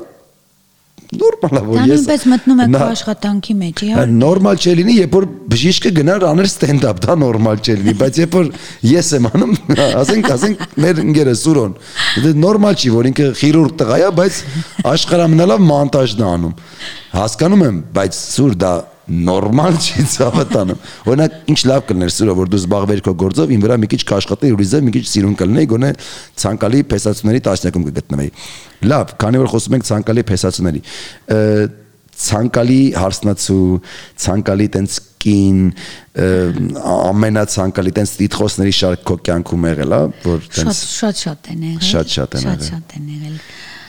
[1.10, 5.16] նորմալ է, որ ես նույնպես մտնում Նա- աշխատանքի մեջ, Հա, իհարկե։ նորմալ չէ լինի, երբ
[5.18, 8.50] որ բժիշկը գնար աներ ստենդափ, դա նորմալ չէ լինի, բայց երբ որ
[8.90, 9.54] ես եմ անում,
[10.00, 11.74] ասենք, ասենք մեր ընկերը Սուրոն,
[12.22, 14.40] դա նորմալ չի, որ ինքը քիրուրգ տղա է, բայց
[14.94, 16.54] աշխարհամնալավ մոնտաժն է անում։
[17.10, 18.72] Հասկանում եմ, բայց Սուր դա
[19.10, 23.78] նորմալ չի ցավատանում։ Օրինակ, ինչ լավ կլներ Սուրը, որ դու զբաղվեր քո գործով, ին վրա
[23.80, 25.90] մի քիչ կաշխատեի, ուրիզը մի քիչ սիրուն կլինեի, գոնե
[26.44, 28.32] ցանկալի փեսացուների տասնյակում կգտնվեի։
[28.90, 30.82] Լավ, քանի որ խոսում ենք ցանկալի փեսացուների,
[31.34, 31.40] ը,
[32.20, 33.64] ցանկալի հարսնացու,
[34.20, 35.60] ցանկալի տենց կին,
[36.90, 41.90] ամենացանկալի տենց տիտխոսների շարք քո կյանքում եղել է, որ Շատ տենց շատ շատ են եղել։
[41.90, 43.36] Շատ-շատ են եղել։ Շատ շատ են եղել։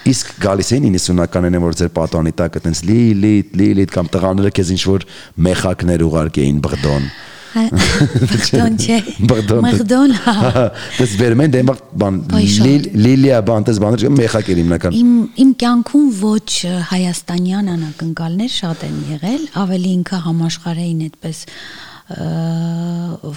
[0.09, 4.81] Իսկ գալիս էին 90-ականները, որ ձեր պատանի տակ այտենց լիլիթ, լիլիթ կամ տղաները քեզ ինչ
[4.89, 5.05] որ
[5.47, 7.05] մեխակներ ուղարկեին բղդոն։
[7.51, 10.13] Բղդոն չէ։ Բղդոն։ Բղդոն։
[10.97, 12.19] Դες վերմեն դեմ բան
[13.05, 15.11] լիլիա բան դες բաներ մեխակեր հիմնական։ Իմ
[15.43, 16.51] իմ կյանքում ոչ
[16.93, 21.43] հայաստանյան անակնկալներ շատ են եղել, ավելի ինքը համաշխարհային այդպես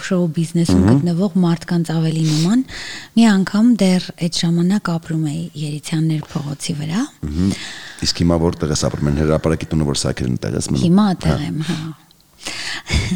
[0.04, 2.62] շոու բիզնեսում գտնվող մարդկանց ավելի նման
[3.16, 7.02] մի անգամ դեռ այդ ժամանակ ապրում էի Երիցյաններ փողոցի վրա
[8.04, 11.44] իսկ հիմա որտեղ ես ապրում են հրապարակի տունը որ սակերն տեղ ես մնում հիմա տեղ
[11.48, 11.78] եմ հա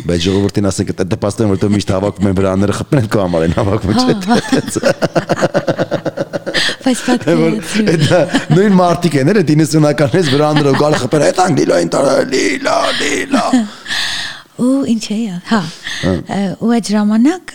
[0.08, 3.92] Բայց ժողովրդին ասենք դա դպաստեն որտեղ միշտ հավաքում են վրաները խփնել քո համար են հավաքում
[3.98, 4.14] չէ՞
[6.88, 8.20] Բայց պատկերացրու։ Դա
[8.54, 13.44] նույն մարտիկ են, էլի 90-ականից վրաներով գալ խփել, այդ անգլիլա են տարա, լիլա, լիլա։
[14.58, 15.62] Ու ինչ է, հա։
[16.58, 17.54] Ու այդ ժամանակ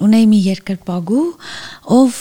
[0.00, 1.24] ունեի մի երկրպագու,
[1.96, 2.20] ով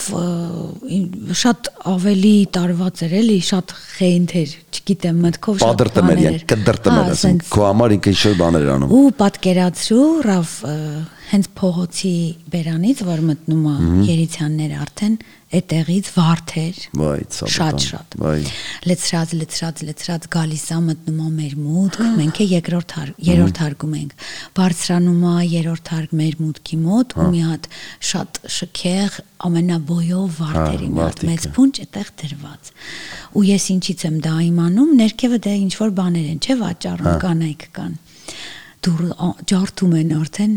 [1.42, 7.64] շատ ավելի տարված էր, էլի, շատ խենթ էր, չգիտեմ, մտքով շատ բաներ։ կդրտմեր, ասենք, քո
[7.70, 10.54] համար ինքը ինչ-որ բաներ անում։ Ու պատկերացրու, ռավ
[11.30, 12.14] հենց փողոցի
[12.54, 13.76] բերանից, որ մտնում է
[14.10, 15.18] երիցյաններ արդեն
[15.50, 18.42] այդտեղից վարդեր վայ ցավոտ շատ շատ վայ
[18.90, 22.94] լեցրած լեցրած լեցրած գալիս է մտնում է մեր մուտք մենք է երկրորդ
[23.30, 24.14] երրորդ հարկում ենք
[24.60, 27.70] բարձրանում է երրորդ հարկ մեր մուտքի մոտ ու մի հատ
[28.10, 32.74] շատ շքեղ ամենաբոյով վարդերի մի հատ մեծ փունջ այդտեղ դրված
[33.34, 37.70] ու ես ինչից եմ դա իմանում ներքևը դե ինչ որ բաներ են չէ վաճառում կանայք
[37.80, 37.96] կան
[38.86, 39.02] դուր
[39.50, 40.54] ջարդում են արդեն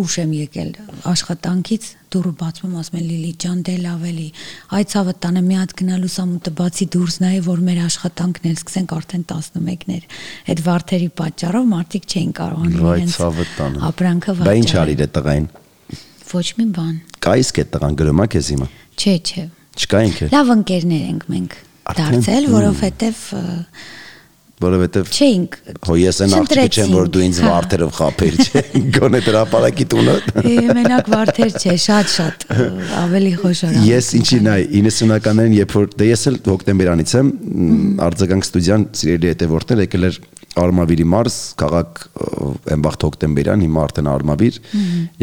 [0.00, 0.70] ուշ եմ եկել
[1.06, 4.26] աշխատանքից դուրը բացվում ասում են Լիլի ջան դե լավ էլի
[4.74, 8.94] այ ցավը տանը մի հատ գնալու սամուտը բացի դուրս նայ որ մեր աշխատանքն էլ սկսենք
[8.98, 10.08] արդեն 11-ներ
[10.54, 13.18] այդ վարդերի պատճառով մարդիկ չէին կարողանում իրենց
[13.90, 15.48] ապրանքը վաճառել բա ինչ արիր է տղային
[16.34, 20.50] ոչ մի բան կա իսկ այդ տղան գրոմա քեզ հիմա չէ չէ չկա ինքը լավ
[20.54, 21.56] ընկերներ ենք մենք
[21.98, 23.22] դարձել որովհետև
[24.62, 25.56] որովհետև չէինք
[25.88, 28.62] հո ես այն աղջիկը չեմ որ դու ինձ վարդերով խափեր չէ
[28.94, 30.14] գոնե դրա ապարակի տունը
[30.78, 32.46] մենակ վարդեր չէ շատ շատ
[33.00, 37.34] ավելի խոշոր ես ինչի նայ 90-ականներին երբ որ դե ես էլ հոկտեմբերանից եմ
[38.06, 40.22] արձագանք ստուդիան սիրելի հետևորդներ եկել էր
[40.54, 42.00] Արմավիրի մարզ, քաղաք
[42.74, 44.58] Էմբախտ հոկտեմբերյան, հիմա արդեն Արմավիր,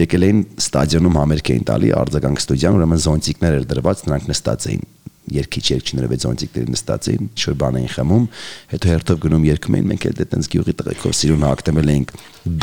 [0.01, 4.83] եկել էին ստադիոնում համերգ էին տալի արձագանք ստուդիան, ուրեմն զոնտիկներ էր դրված, նրանք նստած էին
[5.31, 8.23] երկիչ երկչիները վեզոնտիկների նստած էին, ինչ-որ բան էին խմում,
[8.71, 12.13] հետո հերթով գնում երգում էին, մենք էլ դե տենց գյուղի տղեկով սիրուն հակտեմել էինք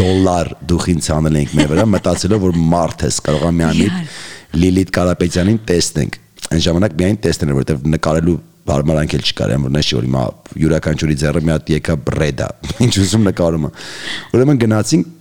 [0.03, 4.19] դոլար դուխին ցանել էինք մեր վրա, մտածելով որ մարդ ես կարող է միամիտ
[4.59, 6.19] Լիլիթ Կարապետյանին տեսնենք։
[6.49, 8.37] Այն ժամանակ միայն տեսնել, որովհետև նկարելու
[8.69, 10.23] բարմարանք էլ չկար, ամ որ նշի որ հիմա
[10.63, 12.49] յուրաքանչյուրի ձեռը մի հատ եկա բրեդա,
[12.85, 13.71] ինչ ուզում նկարումը։
[14.39, 15.13] Ուրեմն գնացինք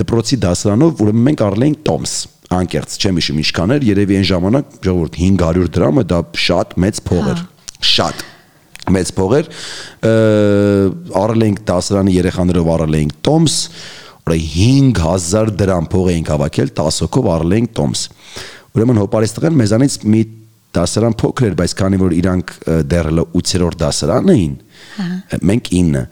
[0.00, 2.14] դպրոցի դասարանով, ուրեմն մենք առել էինք Տոմս
[2.54, 7.30] անկեղծ չեմ հիշում ինչքան էր, երևի այն ժամանակ ժողովուրդ 500 դրամը դա շատ մեծ փող
[7.32, 7.40] էր։
[7.90, 8.24] Շատ
[8.96, 9.50] մեծ փող էր։
[11.22, 13.56] Առել էինք դասարանի երեխաներով առել էինք Տոմս,
[14.26, 18.04] որը 5000 դրամ փող էինք հավաքել 10 հոգով առել էինք Տոմս։
[18.76, 20.22] Ուրեմն հոպարեստղան մեզանից մի
[20.76, 22.50] դասարան փոքր էր, բայց քանի որ իրանք
[22.90, 24.56] դեռ 8-րդ դասարան էին,
[25.50, 26.02] մենք 9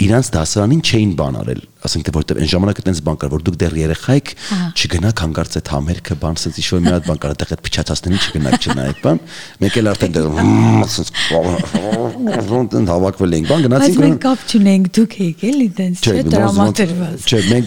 [0.00, 3.56] իրանց դասարանին չէին բան արել ասենք թե որտեղ այն ժամանակ այդպես բան կար որ դուք
[3.60, 4.32] դեռ երեխա եք
[4.80, 8.66] չգնաք հանգարց այդ համերգը բան ասած ինչ-որ մի հատ բան կար այդտեղ այդ փչացածներին չգնաք
[8.70, 9.20] չնայեք բան
[9.64, 10.26] մեկ էլ արդեն դեռ
[10.84, 11.08] ասած
[12.50, 17.18] ոնտեն հավաքվել ենք բան գնացինք բայց մենք կապ չունենք դուք եք էլի դենց չէ դրամատրված
[17.30, 17.66] չէ մենք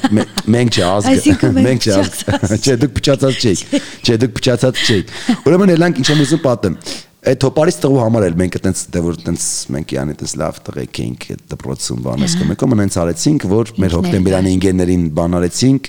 [0.58, 3.60] մենք չէ ազգը մենք չէ ազգը չէ դուք փչացած չեք
[4.04, 5.06] չէ դուք փչացած չեք
[5.43, 6.78] ուրեմն երանք ինչ եմ ուզում պատեմ
[7.23, 10.97] այդ հոպարից տղու համար էլ մենք այտենց դե որ այտենց մենք յանի այտենց լավ տղեկ
[11.03, 15.88] էինք այդ դպրոցում բանես կոմեկո մնանց արեցինք որ մեր հոկտեմբերանի ինգեներին բան արեցինք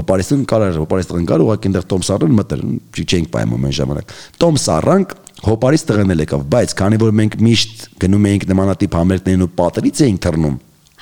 [0.00, 2.64] հոպարիստուն կարար հոպարիստղն կար ուղղակի այնտեղ տոմս առն մտել
[3.04, 5.14] չենք պայմում այն ժամանակ տոմս առանք
[5.50, 10.02] հոպարից տղեն էլ եկավ բայց քանի որ մենք միշտ գնում էինք նմանատիպ համերգներին ու պատերից
[10.06, 10.56] էինք թռնում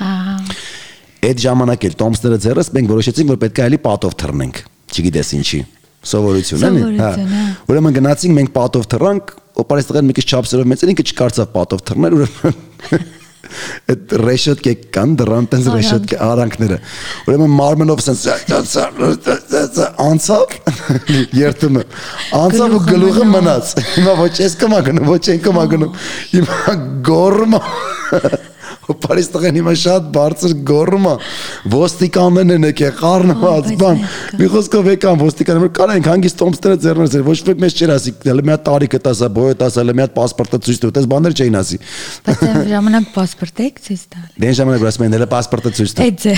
[0.09, 0.37] ահա
[1.29, 4.61] այդ ժամանակ էլ տոմսները ձեռս մենք որոշեցինք որ պետք է էլի պատով թռնենք
[4.95, 5.61] չգիտես ինչի
[6.09, 7.11] սովորություն էլի հա
[7.73, 12.19] ուրեմն գնացինք մենք պատով թռանք օպարեստղեն մի քիչ չափսերով մեծ էր ինքը չկարծավ պատով թռնել
[12.19, 13.09] ուրեմն
[13.89, 16.79] այդ ռեշոտկե կան դրան տենց ռեշոտկե արանքները
[17.31, 18.25] ուրեմն մարմնով սենց
[20.05, 20.55] անցավ
[21.43, 21.85] երթումը
[22.43, 25.97] անցավ ու գլուխը մնաց հիմա ոչ ես կմագնում ոչ են կմագնում
[26.35, 26.77] հիմա
[27.09, 27.63] գորմա
[29.09, 31.15] Փարիզ տղեն հիմա շատ բարձր գոռում է։
[31.73, 34.03] Ոստիկաններն են եկել խառնված, բան։
[34.39, 38.45] Մի խոսքով եկան ոստիկանները, կարանք հանգիստ տոմստերը ձեռներս էր, ոչ մեկ մեզ չէր ասի, հələ
[38.45, 41.59] մի հատ տարիքը տասա, բոյը տասա, հələ մի հատ պասպորտը ցույց տու, այդպես բաներ չէին
[41.59, 41.81] ասի։
[42.29, 45.97] Բայց այն ժամանակ պասպորտը եք ցույց տալ։ Դեն ժամանակ ասում են, հələ «Դե պասպորտը ցույց
[45.99, 46.35] տալ։ Այդ ձե։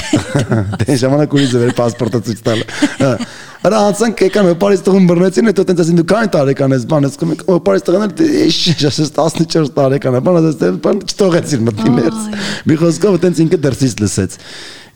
[0.80, 2.64] Դեն ժամանակ ուրիշ ձևեր պասպորտը ցույց տալ։
[3.00, 3.12] հա,
[3.60, 7.18] Արա անցանք եկան Պարիզ տղուն բռնեցին, հետո տենց ասին դու քանի տարեկան ես, բան ես
[7.20, 12.22] կոմիկ, Պարիզ տղան էլ ես 14 տարեկան է, բան ասես, բան չթողեցին մտնի ներս։
[12.70, 14.38] Մի խոսքով տենց ինքը դրսից լսեց։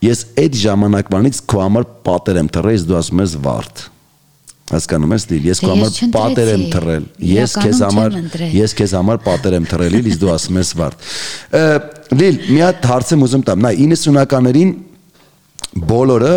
[0.05, 3.85] Ես այդ ժամանակվանից քո համար պատեր եմ թռել, դու ասում ես վարդ
[4.65, 8.15] հասկանում ես դիլ ես քո համար պատեր եմ թռել ես քեզ համար
[8.55, 13.13] ես քեզ համար պատեր եմ թռել իսկ դու ասում ես վարդ լիլ մի հատ հարց
[13.13, 14.73] եմ ուզում տամ նայ 90-ականներին
[15.93, 16.33] բոլորը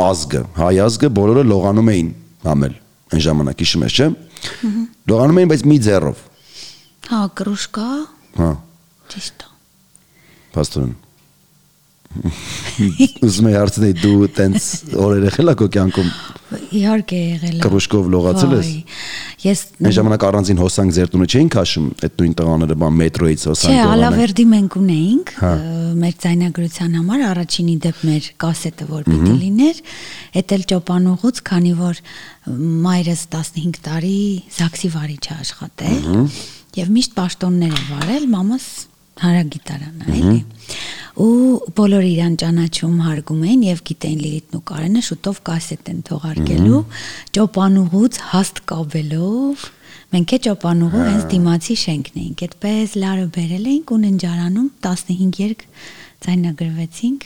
[0.00, 2.10] ազգը, հայ ազգը բոլորը լողանում էին
[2.46, 2.74] համել
[3.12, 4.06] այն ժամանակ հիշում ես, չէ՞։
[5.12, 6.22] Լողանում էին, բայց մի ձեռով։
[7.12, 7.88] Հա, կրուշկա,
[8.38, 8.50] Հա,
[9.12, 9.50] ճիշտ է։
[10.56, 10.94] Պաստորեն։
[13.26, 14.68] Ուզում եմ հարցնել դու տենց
[15.02, 16.10] օրեր եղել ա քո կյանքում?
[16.52, 18.70] Իհարկե եղել է։ Կռուշկով լողացել ես։
[19.42, 23.48] Ես այն ժամանակ առանձին հոսանք ձեր տունը չէին քաշում այդ նույն տղաները բան մետրոից Չէ,
[23.52, 25.52] հոսանք լողանը։ Ալավերդի մենք ունեինք Հա։
[26.02, 29.82] մեր ցայնագրության համար առաջինի դեպ մեր կասետը որ պիտի լիներ,
[30.42, 32.02] էդ էլ ճոպանուղուց, քանի որ
[32.86, 34.16] մայրս 15 տարի
[34.60, 36.08] զաքսի վարիչ է աշխատել
[36.72, 38.66] եւ միշտ պաշտոններ է վարել, մամաս
[39.22, 40.38] հարագիտարան է, էլի։
[41.12, 46.80] Ու բոլորը իրան ճանաչում հարգում էին եւ գիտեին Լիլիթն ու Կարենը շուտով կասետ են թողարկելու,
[47.36, 49.66] ճոպանուղուց հաստ կաբելով
[50.12, 55.62] Մենք է ճոպանուղու հենց դիմացի շենքն էինք։ Այդպես լարը բերել էինք ու ննջարանում 15 երկ
[56.26, 57.24] ձայնագրվեցինք։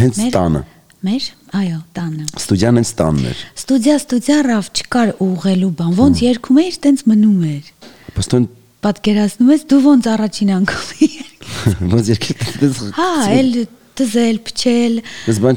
[0.00, 0.62] Հենց տանը։
[1.00, 1.26] Մեր,
[1.58, 6.78] այո, տանը։ Ստուդիան հենց տանն էր։ Ստուդիա, ստուդիա ռավ չկար ուղղելու բան։ Ոնց երգում էիր,
[6.86, 7.74] տենց մնում էր։
[8.20, 8.48] Պաստորեն
[8.80, 11.29] Պատկերացնում ես դու ոնց առաջին անգամ
[11.92, 13.52] Բայց երկիր դες Հա, էլ
[14.00, 14.94] դզել, փչել,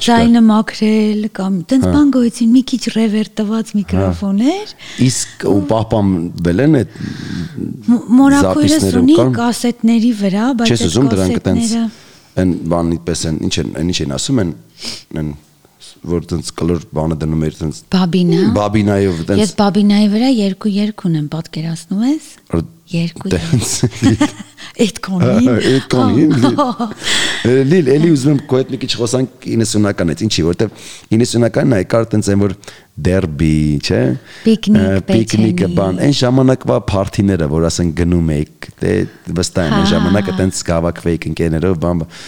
[0.04, 4.74] ձայնը մաքրել կամ տենց հա։ բան գոյցին մի քիչ ռևերտ տված հա։ միկրոֆոներ։
[5.08, 6.98] Իսկ ու պահպանվել են այդ
[8.20, 11.86] մորակույրս ունի կասետների վրա, բայց այդ կասետները
[12.44, 14.54] են բանիտպես են, ինչ են, ինչ են ասում են,
[15.22, 15.34] են
[16.04, 21.06] որ տենց կլոր բանը դնում էր տենց Բաբինա։ Բաբինայով տենց Ես Բաբինայի վրա երկու երկ
[21.10, 22.28] ունեմ, պատկերացնում ես։
[22.94, 23.76] Երկու։ Տենց
[24.74, 26.32] Այդ կոնին։ այդ կոնին
[27.70, 30.80] լիլ էլի ուզում եմ քո հետ մի քիչ խոսանք 90-ականից ինչի որտեվ
[31.14, 32.56] 90-ականն այ կար տենց այն որ
[33.08, 33.52] դերբի
[33.84, 34.02] չէ
[34.48, 38.96] Պիկնիկ, պիկնիկը բան այն ժամանակվա փարթիները որ ասեն գնում եք դե
[39.40, 42.20] վստահ եմ այն Հա, ժամանակը հա, տենց գավակվեիք ընկերներով բան բան,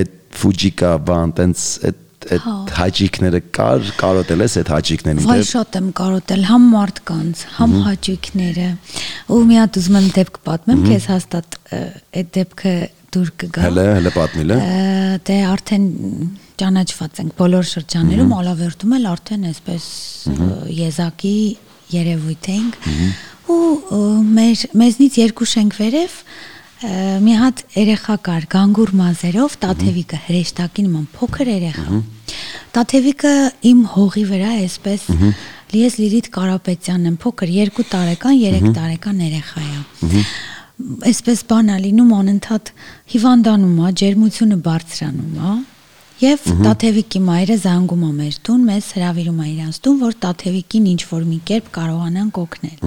[0.00, 0.14] այդ
[0.44, 2.03] ֆուջիկա բան տենց այդ
[2.34, 7.42] այդ Հա։ հաջիկները կար կարոտել ես այդ հաջիկներին Վայ դե շատ եմ կարոտել համ մարդկանց,
[7.58, 8.68] համ հաճույքները։
[9.34, 12.74] Ու մի հատ ուզում եմ դեպք պատմեմ, քեզ հաստատ այդ դեպքը
[13.14, 15.84] դուր կգա։ հələ հələ պատմիլ է Ա, Դե արդեն
[16.60, 19.84] ճանաչված ենք բոլոր շրջաններում, ալավերտում էլ արդեն այսպես
[20.74, 21.36] եզակի
[21.94, 22.78] երևույթ ենք։
[23.54, 24.02] Ու
[24.34, 26.18] մեր մեզնից երկու շենք վերև
[27.24, 32.00] մի հատ երեխա կար գանգուր մազերով, Տաթևիկը հրեշտակի նման փոքր երեխա։
[32.74, 33.34] Տաթևիկը
[33.70, 35.06] իմ հողի վրա է այսպես
[35.74, 40.24] Լիես Լիլիթ Կարապետյանն եմ, փոքր 2 տարեկան, 3 տարեկան երեխա է
[40.74, 42.70] այսպես բան է լինում անընդհատ
[43.12, 45.52] հիվանդանում է, ջերմությունը բարձրանում է։
[46.24, 51.00] Եվ Տաթևիկի մայրը զանգում է մեր տուն, մեզ հրավիրում է իրանց տուն, որ Տաթևիկին ինչ
[51.10, 52.78] որ մի կերպ կարողանանք օգնել։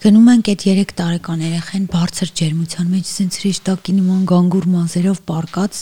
[0.00, 5.80] Գնում ենք այդ 3 տարեկան երեխեն բարձր ջերմության մեջ, սենց հրեշտակի նման գանգուր մազերով պարկած,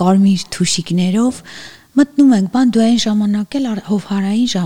[0.00, 1.38] կարմիր թուշիկներով
[1.94, 4.62] մտնում ենք, բան դու այն ժամանակ էլ հովհարային հա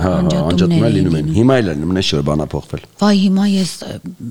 [0.00, 1.68] հա, անջատում անջատումներ լինում են հիմա էլ
[2.00, 3.74] է շուր բանա փոխվել Վայ հիմա ես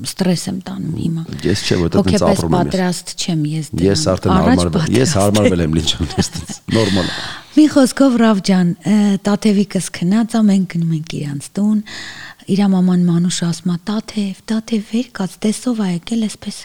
[0.10, 3.90] ստրես եմ տանում հիմա։ Ես չէ, տենց Հոգեպես ապրում եմ ես։ պատրաստ չեմ ես դրան։
[3.90, 7.18] ես արդեն հարմարվել ես հարմարվել եմ լինչան ես տենց նորմալ է
[7.60, 8.92] Մի խոսքով Ռավջան, ը,
[9.26, 11.80] Տաթևիկս քնած է, մենք գնում ենք իրանց տուն։
[12.56, 13.76] Իրա մաման Մանուշ ասում է.
[13.90, 16.60] «Տաթև, Տաթև վեր կաց, տեսով ա եկել, այսպես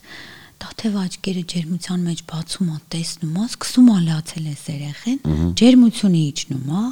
[0.62, 5.18] Տաթև աչքերը ջերմության մեջ բացում է, տեսնում է, սկսում է լացել էս երեխեն,
[5.58, 6.84] ջերմությունը իջնում է,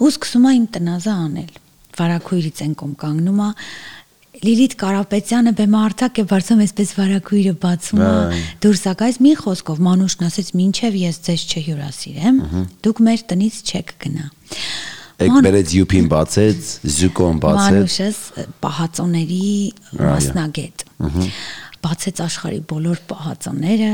[0.00, 1.52] ու սկսում է իմ տնազը անել։
[1.94, 3.50] Վարակույրից են կոմ կանգնում է
[4.42, 8.08] Լիլիթ Կարապետյանը բեմարտակ է բարձում այսպես վարակույրը բացում է
[8.64, 12.40] դուրս ակայս մի խոսքով մանուշն ասեց մինչև ես ձեզ չհյուրասիրեմ
[12.84, 14.26] դուք մեր տնից չեք գնա
[15.14, 18.16] Եկ Ման- բերեց յուփին բացեց, զյուկոն բացեց։ Մանուշս
[18.64, 19.50] պահածոների
[20.00, 20.84] մասնագետ
[21.84, 23.92] բացեց աշխարի բոլոր պահածոները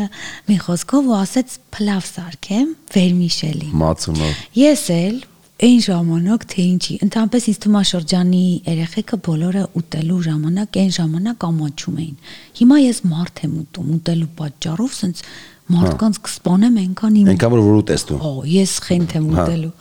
[0.49, 5.17] մի խոսքով ու ասեց փլավ սարքեմ վերմիշելի Մացունով։ Ես էլ
[5.61, 11.45] այն ժամանակ թե ինչի, ընդհանրապես ինձ թվում է շրջանի երեխեքը բոլորը ուտելու ժամանակ այն ժամանակ
[11.51, 12.15] ամաչում էին։
[12.61, 15.23] Հիմա ես մարդ եմ ուտում, ուտելու պատճառով սենց
[15.71, 19.75] մարդկանց կսպանեմ այնքան իմ Այնքան որ ուտես դու։ Օ, ես խենթ եմ Հա։ ուտելու։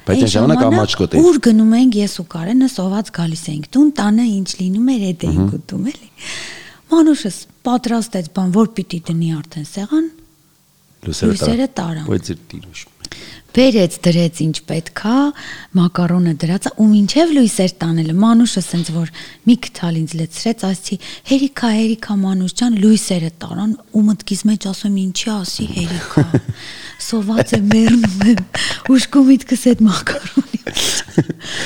[0.00, 3.90] Բայց այն ժամանակ ամաչ կուտեիր։ Ուր գնում ենք ես ու Կարենը սոված գալիս էինք տուն,
[4.00, 6.08] տանը ինչ լինում էր, այդ էինք ուտում էլի։
[6.90, 7.36] Մանուշս
[7.68, 10.08] պատրաստեց բան, որ պիտի դնի արդեն սեղան,
[11.00, 12.80] Լուսերը տարան։ Բայց իր տիրուշ։
[13.50, 15.14] Բերեց դրեց ինչ պետքա,
[15.74, 19.10] մակարոնը դրած ու մինչև լույսեր տանելը մանուշը սենց որ
[19.50, 20.98] մի քթալ ինձ լեցրեց, ասի
[21.30, 26.24] հերիքա հերիքա մանուշ ջան լույսերը տարան ու մտքիս մեջ ասում ինչի ասի հերիքա։
[27.10, 28.42] Սոված եմ մեռնում եմ։
[28.94, 30.62] Ուշկու միտքս այդ մակարոնի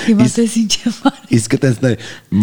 [0.09, 1.93] Հիմա դες ինչ եմ արել։ Իսկ այտենց նայ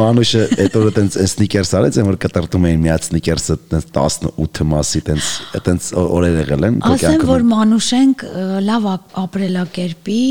[0.02, 5.30] մանուշը այդ օրը այտենց սնիկերս արեց, որ կտրտում էին միած սնիկերսը այտենց 18 մասի այտենց
[5.62, 8.26] այտենց օրեր եղել են քո Ասեմ, որ կյանքում։ մանուշենք
[8.72, 8.88] լավ
[9.22, 10.22] ապրելակերպի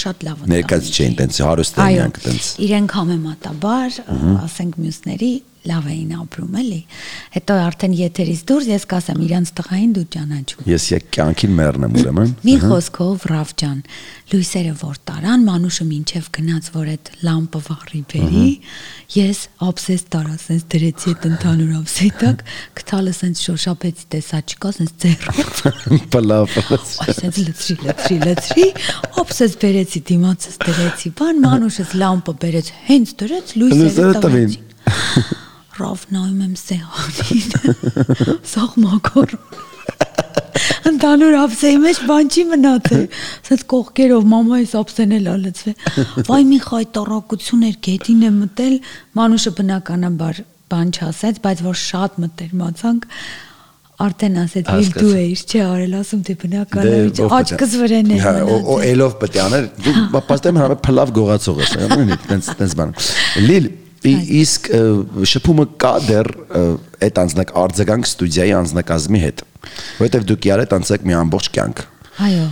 [0.00, 4.00] շատ լավ Ներկայացի չէին այտենց հարուստ էին Այո, իրանք այտենց։ իրենք համեմատաբար,
[4.46, 5.32] ասենք մյուսների
[5.70, 6.80] լավ էին ապրում, էլի։
[7.36, 12.34] Հետո արդեն եթերից դուրս ես կասեմ իրանց տղային դու ճանաչում։ Ես եք կյանքին մեռնեմ ուրեմն։
[12.46, 13.78] Մի խոսքով Ռավջան,
[14.26, 18.46] լույսերը որ տարան, մանուշը մինչև գնաց, որ այդ լամպը վառի բերի,
[19.16, 22.42] ես ափսես տարա, սենց դրեցի այդ ընդհանուր ափսետակ,
[22.80, 25.46] գտալը սենց շոշափեցի, տեսա չկա, սենց ձեռով
[26.16, 28.68] Պլավ։ Այսպես լցրի, լցրի, լցրի,
[29.22, 35.44] ափսես բերեցի դիմացս դրեցի, բան մանուշս լամպը բերեց, հենց դրեց Լույսերը տվեցին։
[35.76, 39.34] Ռավ նայում եմ սեղանին։ Սաղ մակար։
[40.86, 43.02] Ընդանուր ափսեի մեջ բան չի մնացել։
[43.48, 45.74] Սենց կողքերով մամայիս ափսեն էլ ալեցվե։
[46.28, 48.76] Վայ մի խայտարակություն էր գետին է մտել,
[49.20, 50.40] մանուշը բնականաբար
[50.72, 53.08] բան չասեց, բայց որ շատ մտերմացանք
[54.06, 58.34] արդեն ասեց վիլ դու էիր, չէ, արել ասում դե բնականաբար աչքս վրեն էր Հա,
[58.90, 62.92] էլով պետք է աներ։ Դու պաստեմ հա փլավ գողացող ես, ինչ տենց տենց բան։
[63.46, 63.70] Լիլ
[64.42, 64.70] իսկ
[65.32, 66.30] շփումը կա դեռ
[67.06, 69.42] այդ անձնակ արձագանք ստուդիայի անձնակազմի հետ։
[69.96, 71.84] Որովհետև դուք իրար հետ անցեք մի ամբողջ կյանք։
[72.26, 72.46] Այո։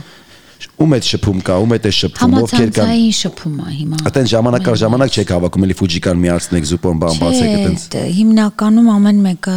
[0.75, 4.69] Ում այդ շփում կա, ում է շփում, ովքեր կան։ Համացանցային շփում է հիմա։ Այդեն ժամանակ
[4.71, 7.85] առ ժամանակ չեք հավաքում, էլի ֆուջիկան միացնեք, զուպոն բան բացեք այդենց։
[8.19, 9.57] հիմնականում ամեն մեկը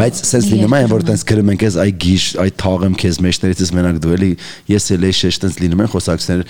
[0.00, 3.64] Բայց sense լինում է, որ տենց գրում ենք ես այ գիշ, այ թաղեմ քեզ մեջներից
[3.66, 4.30] ես մենակ դու էլի
[4.74, 6.46] ես էլ էշ տենց լինում են խոսակցներ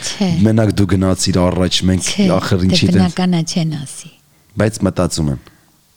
[0.47, 4.16] մենակ դու գնացիր առաջ մենք ախր դե ինչի տենց բնականա չեն ասի։
[4.57, 5.45] բայց մտածում են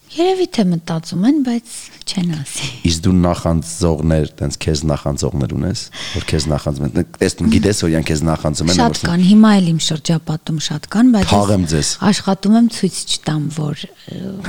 [0.09, 1.73] Երևի թե մտածում են, բայց
[2.09, 5.83] չեն ասի։ իսկ դու նախանձողներ տենց քեզ նախանձողներ ունես
[6.15, 9.67] որ քեզ նախանձում են տեսնում գիտես որ իրենք քեզ նախանձում են Շատ կան, հիմա էլ
[9.69, 13.83] իմ շրջապատում շատ կան, բայց Թաղեմ ձեզ։ աշխատում եմ ցույց չտամ, որ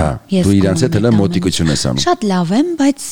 [0.01, 3.05] Հա, դու իրանց հետ հələ մոտիկություն ես անում։ Շատ լավ եմ, բայց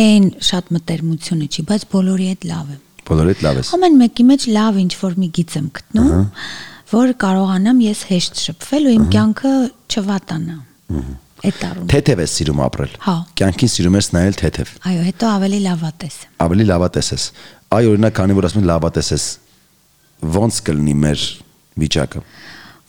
[0.00, 4.26] այն շատ մտերմությունը չի, բայց բոլորի հետ լավ եմ։ բոլորի հետ լավ ես Ամեն մեկի
[4.30, 6.12] մեջ լավ ինչ որ մի գիծ եմ գտնում,
[6.90, 9.52] որ կարողանամ ես հեշտ շփվել ու իմ կյանքը
[9.94, 10.56] չվատանա։
[11.40, 15.60] Այդ առում։ թեթև ես սիրում ապրել Հա։ կյանքին սիրում ես նայել թեթև Այո, հետո ավելի
[15.64, 17.24] լավատես ավելի լավատես ես
[17.78, 19.24] այ օրինակ քանի որ ասում են լավատես ես
[20.36, 21.24] ոնց կլինի մեր
[21.80, 22.22] վիճակը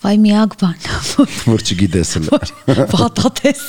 [0.01, 0.85] Վայ միակ բանն,
[1.53, 3.59] որ չգիտես էլ որ վատատես։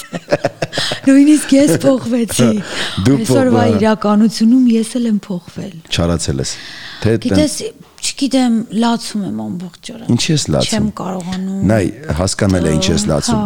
[1.05, 2.47] Նույնիսկ ես փոխվեցի։
[3.13, 6.55] Այսօրվա իրականությունում ես էլ եմ փոխվել։ չարացել ես
[7.03, 7.57] թե Գիտես,
[8.03, 11.85] չգիտեմ, լացում եմ ամբողջ օրը։ Ինչի ես լացում։ Չեմ կարողանում։ Նայ
[12.19, 13.45] հասկանալ է ինչ ես լացում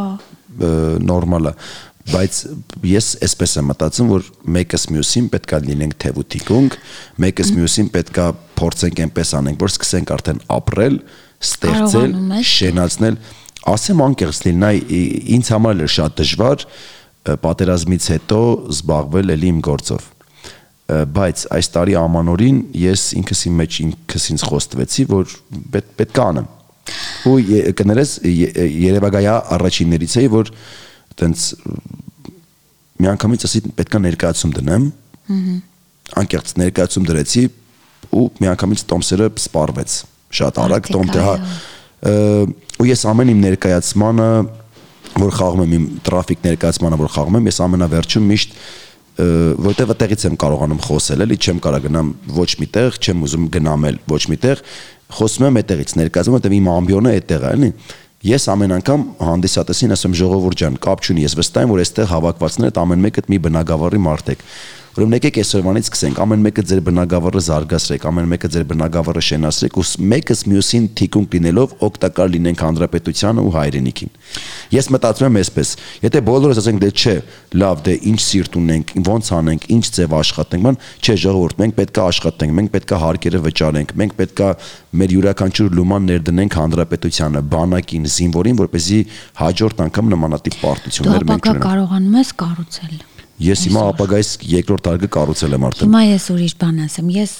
[0.57, 1.55] նորմալ է
[2.07, 2.37] բայց
[2.87, 6.77] ես այսպես եմ մտածում որ մեկս մյուսին պետքա լինենք թևուտիկունք
[7.25, 8.27] մեկս մյուսին պետքա
[8.61, 10.99] փորձենք այնպես անենք որ սկսենք արդեն ապրել
[11.47, 12.14] ստեղծել
[12.53, 13.19] շենացնել
[13.75, 15.01] ասեմ անկեղծ լինի
[15.37, 16.66] ինձ համար էլ շատ դժվար
[17.42, 18.42] պատերազմից հետո
[18.77, 20.07] զբաղվել էլի իմ գործով
[20.87, 25.33] բայց այս տարի ամանորին ես ինքս իմ մեջ ինքս ինձ խոստվեցի որ
[25.75, 26.46] պետ, պետք է անեմ
[27.27, 27.37] ու
[27.81, 30.53] կներես ե- երևակայա առաջիններից էի որ
[31.18, 31.46] տենց
[33.03, 34.85] մի անգամից ասի պետքա ներկայացում դնեմ
[36.22, 37.42] անկեղծ ներկայացում դրեցի
[38.14, 39.96] ու մի անգամից տոմսերը սպառվեց
[40.38, 41.35] շատ արագ տոմտը հա
[42.79, 44.29] ու ես ամեն իմ ներկայացմանը
[45.16, 48.57] որ խաղում եմ իմ տրաֆիկ ներկայացմանը որ խաղում եմ ես ամենավերջում միշտ
[49.17, 54.01] որտեվ այդտեղից եմ կարողանում խոսել, էլի չեմ կարող գնամ ոչ միտեղ, չեմ ուզում գնամ էլ
[54.13, 54.63] ոչ միտեղ,
[55.17, 57.71] խոսում եմ այդտեղից ներկայացում, որտեվ իմ ամբիոնը այդտեղ է, էլի։
[58.27, 62.81] Ես ամեն անգամ հանդիսատեսին ասում ժողովուրդ ջան, կապ չունի, ես վստահ եմ, որ այստեղ հավաքվածները
[62.83, 64.45] ամեն մեկը մի բնակավարի մարդ եք։
[64.97, 69.83] Ուրեմն եկեք այսօրվանից սկսենք, ամեն մեկը ձեր բնակավարը զարգացրեք, ամեն մեկը ձեր բնակավարը շենացրեք ու
[70.13, 74.15] մեկս մյուսին թիկունք լինելով օգտակար լինենք հանրապետությանը ու հայրենիքին։
[74.73, 75.73] Ես մտածում եմ այսպես,
[76.07, 77.15] եթե բոլորս ասենք դե չէ,
[77.61, 82.07] լավ, դե ինչ սիրտ ունենք, ոնց անենք, ինչ ձև աշխատենք, ման, չէ, ժողովուրդ, մենք պետքա
[82.17, 84.49] աշխատենք, մենք պետքա հարկերը վճարենք, մենք պետքա
[84.97, 89.01] մեր յուրաքանչյուր լուման ներդնենք հանրապետությանը, բանակին, զինվորին, որպեսզի
[89.45, 92.97] հաջորդ անգամ նմանատիպ Դու պարտություններ մենք ապակա չունենանք։ կարողանում ես կառուցել։
[93.37, 97.33] Ես հիմա ապագայից երկրորդ արգը կառուցել եմ արդեն։ Հիմա ես ուրիշ բան ասեմ, ես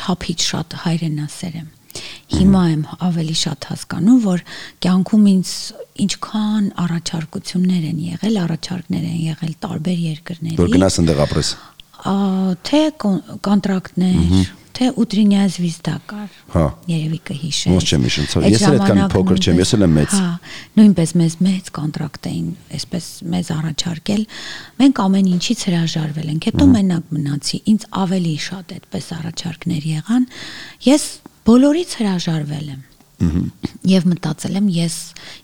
[0.00, 1.68] չափից շատ հայրենասեր եմ։
[2.30, 4.42] Հիմա եմ ավելի շատ հասկանում, որ
[4.86, 5.50] կյանքում ինձ
[6.04, 11.50] ինչքան առաջարկություններ են եղել, առաջարկներ են եղել տարբեր երկրների։ Որ գնաս ընդեղ ապրես։
[12.00, 12.14] Ա,
[12.70, 14.46] թե կոն- կոնտրակտներ,
[14.76, 19.40] թե ուտրինյա զվիզդա կար։ Հա։ Երևի կհիշես։ Ոնց չեմ հիշում, ցավ, ես էլ այդքան փոքր
[19.40, 20.30] չեմ, ես էլ եմ մեծ։ Հա,
[20.80, 22.50] նույնպես մեզ մեծ կոնտրակտ էին,
[22.80, 24.22] այսպես մեզ առաջարկել։
[24.80, 30.30] Մենք ամեն ինչից հրաժարվել ենք։ Հետո մենակ մնացի։ Ինձ ավելի շատ այդպես առաջարկներ եղան։
[30.90, 31.04] Ես
[31.50, 32.86] բոլորից հրաժարվել եմ։
[33.20, 34.94] Եվ մտածել եմ ես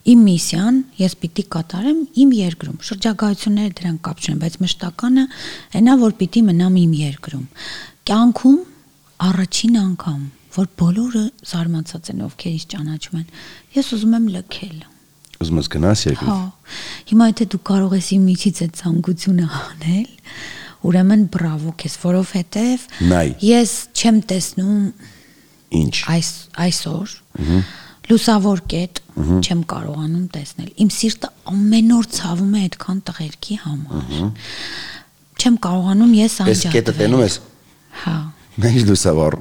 [0.09, 5.25] իմ միսիան, ես պիտի կատարեմ իմ երկրում։ Շրջագայությունները դրան կապ չունեն, բայց մշտականը
[5.77, 7.45] այնա որ պիտի մնամ իմ երկրում։
[8.09, 8.57] Կյանքում
[9.23, 10.21] առաջին անգամ,
[10.57, 13.27] որ բոլորը զարմացած են, ովքեր ինձ ճանաչում են,
[13.77, 14.79] ես ուզում եմ լքել։
[15.37, 16.39] Ուզում ես գնաս երկրի։ Հա։
[17.11, 20.11] Հիմա եթե դու կարող ես իմ միջից այդ ցանկությունը անել,
[20.87, 22.87] ուրեմն բրավո քեզ, որովհետև
[23.47, 24.81] ես չեմ տեսնում
[25.77, 26.29] Ինչ։ այս
[26.63, 27.15] այսօր
[28.07, 34.21] լուսավոր կետ չեմ կարողանում տեսնել։ Իմ սիրտը ամեն օր ցավում է այդքան տղերքի համար։
[35.37, 37.39] Չեմ կարողանում ես Այս կետը անջատվել։ տենում ես։
[38.07, 38.17] Հա,
[38.57, 39.35] Ինչ լուսավոր։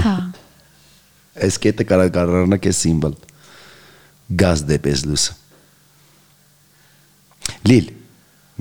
[0.00, 0.14] հա։
[1.44, 3.16] Այս կետը կարող կարողանա կես սիմվոլ։
[4.40, 5.34] Գազ դեպես լույսը։
[7.66, 7.90] Լիլ,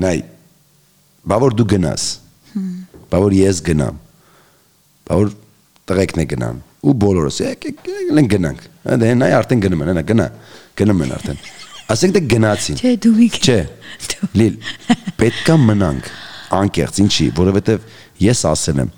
[0.03, 0.17] նայ,
[1.31, 2.07] բավոր դու գնաս։
[3.13, 4.01] Բավոր ես գնամ։
[5.07, 5.31] Բավոր
[5.89, 8.67] տղեկն է գնան։ Ու բոլորս եկեք ելեն գնանք։
[9.01, 10.27] Դե նայ արդեն գնում են, հենա գնա։
[10.81, 11.41] Գնում են արդեն։
[11.95, 13.57] Ասենք դե գնացին։ Չէ, դու մի Չէ։
[14.35, 14.55] Լիլ,
[15.21, 16.09] պետքա մնանք
[16.59, 17.85] անկեղծ, ինչի, որովհետև
[18.25, 18.91] ես ասել եմ,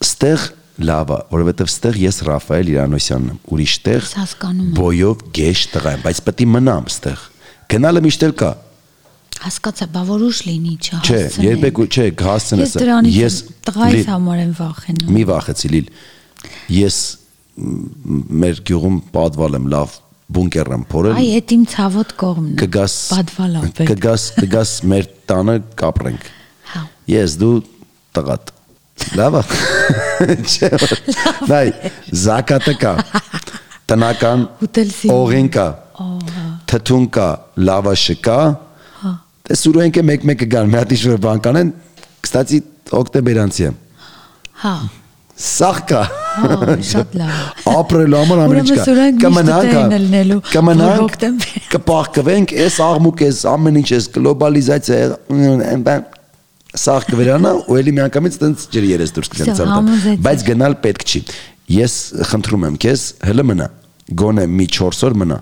[0.00, 0.46] ստեղ
[0.80, 5.64] լավ է, որովհետև ստեղ ես Ռաֆայել Իրանոսյանն եմ, ուրիշ տեղ Ես հասկանում եմ։ բոյով գեշ
[5.74, 7.24] տղա եմ, բայց պետք է մնամ ստեղ։
[7.70, 8.50] Գնալը միշտ էլ կա։
[9.40, 12.74] Հասկացա, բա որ ուշ լինի, Չէ, չհասցնենք։ երբեք չէ, հասցնես։
[13.16, 13.36] Ես
[13.68, 15.88] տղայիս համար եմ վախենում։ Մի վախեցի Լիլ։
[16.76, 16.98] Ես
[18.40, 19.96] մեր գյուղում պատվալ եմ լավ
[20.30, 25.08] բունկեր եմ փորել։ Այ այդ իմ ցավոտ կողմն է։ կգաս Պատվալա պետք։ կգաս կգաս մեր
[25.30, 26.28] տանը կապրենք։
[26.70, 27.54] Հա։ Ես դու
[28.20, 28.52] տղատ։
[29.20, 29.42] Լավ է։
[30.50, 30.70] Չէ։
[31.50, 31.66] Նայ,
[32.24, 32.92] զակատը կա։
[33.90, 34.46] Տնական
[35.14, 35.66] օղին կա։
[36.00, 37.28] Ահա։ Թթուն կա,
[37.66, 38.38] լավաշը կա։
[39.00, 39.12] Հա։
[39.48, 41.72] Դե սուրենքը մեկ-մեկ կգան, մի հատ ինչ-որ բան կանեն։
[42.24, 42.60] Կստացի
[43.00, 43.78] օկտեմբերանցի եմ։
[44.62, 44.74] Հա։
[45.40, 51.16] Սաղ կա։ Հա, շատ լավ։ Ապրելու համար ամեն ինչ կա։ Կմնանք, կմնանք,
[51.74, 54.98] կպահկվենք, այս աղմուկ, այս ամեն ինչ, այս գլոբալիզացիա,
[55.72, 56.04] այն բան
[56.78, 61.20] սաղ կվերանա ու էլի միանգամից տենց ջրի երես դուրս կգան ցանտա բայց գնալ պետք չի
[61.74, 61.94] ես
[62.30, 63.66] խնդրում եմ քեզ հələ մնա
[64.20, 65.38] գոնե մի 4 օր մնա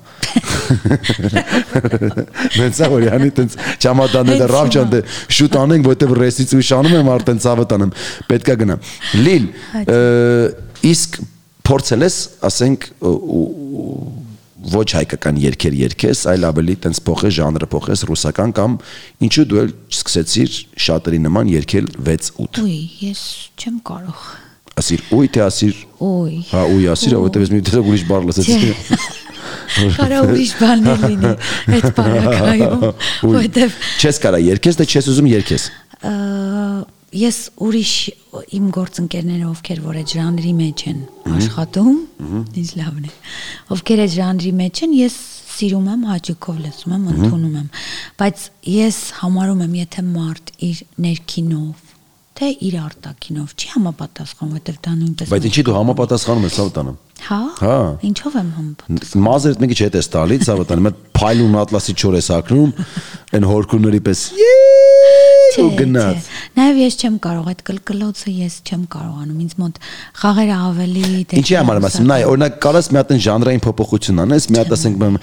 [2.59, 5.01] մենք ցավ օրյանի տենց ճամադանը դա ռավջան դե
[5.39, 7.95] շուտ անենք որտեվ ռեսից ու շանում եմ արդեն ցավը տանեմ
[8.29, 8.79] պետքա գնամ
[9.24, 9.45] լիլ
[10.93, 11.20] իսկ
[11.68, 12.16] փորձել ես
[12.49, 12.91] ասենք
[14.73, 18.77] ոչ հայկական երգեր երգես, այլ ավելի տենց փոխես ժանրը փոխես ռուսական կամ
[19.29, 23.23] ինչու դու էլ սկսեցիր շատերի նման երգել 6-8։ Ուй, ես
[23.59, 24.27] չեմ կարող։
[24.79, 28.71] Ասիր ուй թե ասիր։ Ուй։ Հա ուй ասիր, որովհետև ես մի դեռ ուրիշ բառ լսեցի։
[29.99, 31.33] Կարա ուրիշ բան լինի դե,
[31.79, 32.87] այդ բանակայում,
[33.25, 35.66] որովհետև Չես կարա երգես, դե չես ուզում երգես։
[35.99, 36.14] Ա
[37.14, 37.92] ես ուրիշ
[38.59, 40.98] իմ գործընկերները ովքեր որ այդ ժանրի մեջ են
[41.38, 41.98] աշխատում,
[42.61, 43.12] ինձ լավն է։
[43.76, 45.18] Ովքեր այդ ժանրի մեջ են, ես
[45.59, 47.68] սիրում եմ, հաճույքով լսում եմ, ընդունում եմ,
[48.20, 48.44] բայց
[48.76, 51.86] ես համարում եմ, եթե մարդ իր ներքինով
[52.38, 56.98] թե իր արտաքինով չի համապատասխան, որտեվ դա նույնպես Բայց ինչի դու համապատասխանում ես ցավ տանում։
[57.24, 57.78] Հա։ Հա։
[58.09, 62.30] Ինչով եմ համապատասխան։ Մազերդ մեկի չէ տես տալի, ցավ տանում, այդ փայլուն ատլասի չոր ես
[62.38, 62.72] ակնում,
[63.34, 64.54] այն հորքունների պես։ Չէ,
[65.59, 66.26] Ու գնաց։
[66.59, 69.78] Նաև ես չեմ կարող այդ կլկլոցը ես չեմ կարողանում ինձ մոտ
[70.22, 74.22] խաղերը ավելի դե Ինչի համար եմ ասում, նայ, օրինակ կարաս մի հատ այն ժանրային փոփոխություն
[74.24, 75.18] անես, մի հատ ասենք բան,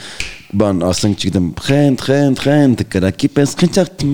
[0.56, 4.06] բան, ասենք, չգիտեմ, խենթ, խենթ, խենթ, կրակի պես խնճակ։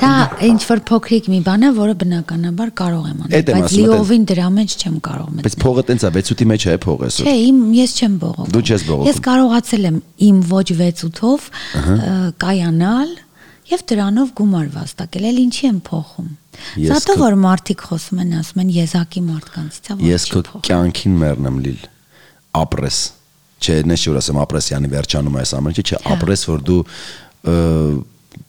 [0.00, 0.10] Դա
[0.50, 4.76] ինչ որ փոքրիկ մի բան է, որը բնականաբար կարող եմ անել, բայց լիովին դրա մեջ
[4.80, 7.96] չեմ կարող Բայց մտնել։ փողը տենց է, 6-8-ի մեջ է փողը այսօր։ Չէ, իմ ես
[8.00, 9.98] չեմ բողոքում։ Դու չես բողոքում։ Ես կարողացել եմ
[10.30, 11.48] իմ ոչ 6-8-ով
[12.44, 13.18] կայանալ
[13.70, 16.28] եւ դրանով գումար վաստակել, էլ ինչի եմ փոխում։
[16.90, 21.60] Սա որ մարդիկ խոսում են, ասում են եզակի մարդկանցից, ա որ Ես քո կյանքին մեռնեմ
[21.66, 21.84] լիլ։
[22.60, 22.98] Ապրես։
[23.60, 26.80] Չէ, նես որ ասեմ ապրես, yani վերջանում է այս ամենը, չէ, Հա։ ապրես որ դու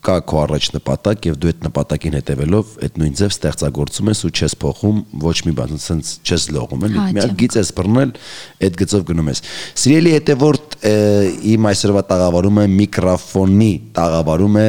[0.01, 4.31] կա քո առաջ նպատակ եւ դու այդ նպատակին հետեւելով այդ նույն ձև ստեղծագործում ես ու
[4.31, 8.13] չես փոխում ոչ մի բան, ասենց չես լողում, էլի։ Հա, Մի հատ գիծ ես բռնել,
[8.67, 9.41] այդ գծով գնում ես։
[9.81, 10.77] Սիրելի հետևորդ
[11.51, 14.67] իմ այսօրվա տաղավարումը միկրոֆոնի տաղավարում է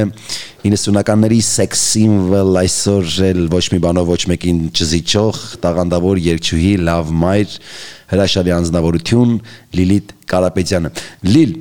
[0.62, 7.56] 90-ականների sex symbol այսօր էլ ոչ մի բանով ոչ մեկին չզիջող տաղանդավոր երգչուհի լավ մայր
[8.12, 9.34] հրաշալի անձնավորություն
[9.80, 10.92] Լիլիթ Կարապետյանը
[11.32, 11.56] Լիլ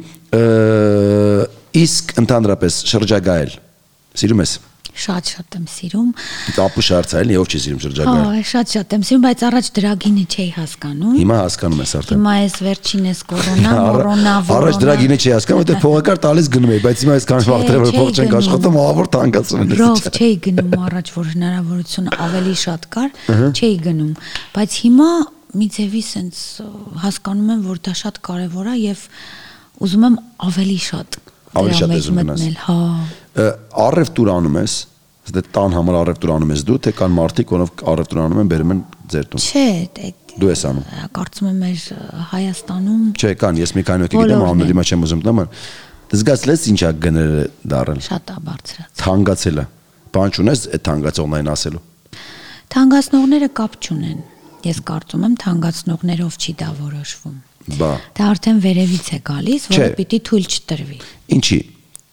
[1.77, 3.55] իսկ ընդհանրապես շրջագայել
[4.21, 4.59] սիրում ես
[4.91, 6.07] Շատ-շատ եմ սիրում։
[6.61, 11.13] ապուշ հարցայել ով չի սիրում շրջագայել Հա, շատ-շատ եմ սիրում, բայց առաջ դրագինը չէի հասկանում։
[11.21, 15.61] հիմա հասկանում ես արդեն Հիմա այս վերջին էս կորոնա, մորոնա, Առաջ դրա գինը չի հասկանում,
[15.61, 18.77] որտեղ փողակար տալիս գնում էի, բայց հիմա այսքան Չէ, վաղ որ չէի փող չենք աշխատում,
[18.81, 23.09] ահավոր տանկացում են։ Ռով չէի գնում առաջ, որ հնարավորությունը ավելի շատ կար,
[23.55, 24.13] չէի գնում,
[24.59, 25.09] բայց հիմա
[25.51, 26.37] մի ձևի սենց
[27.01, 29.03] հասկանում եմ, որ դա շատ կարևոր է եւ
[29.81, 30.15] ուզում եմ
[30.51, 31.19] ավելի շատ
[31.51, 32.77] Ավելի շատ մեջ ես մտնել, հա։
[33.85, 34.75] Առևտուր անում ես,
[35.31, 38.73] դե տան համար առևտուր անում ես դու, թե կան մարդիկ, որոնք առևտուր անում են, բերում
[38.75, 38.81] են
[39.11, 40.83] ձեր տուն։ Չէ, դե Դու ես անում։
[41.15, 41.85] կարծում եմ մեր
[42.31, 45.41] Հայաստանում Չէ, կան, ես մի քանի հոգի գիտեմ, անունը դիմա չեմ ուզում տամ։
[46.11, 49.65] Դզգացլես ինչա գները դարել։ շատ է բարձրացել։ Թանկացել է։
[50.15, 51.83] Բան չունես այդ թանկացողներին ասելու։
[52.71, 54.19] Թանկացնողները կապ չունեն։
[54.71, 57.37] Ես կարծում եմ թանկացնողներով չի դա որոշվում։
[57.79, 60.97] Բա։ Դա արդեն վերևից է գալիս, որը պիտի թույլ չտրվի։
[61.37, 61.59] Ինչի։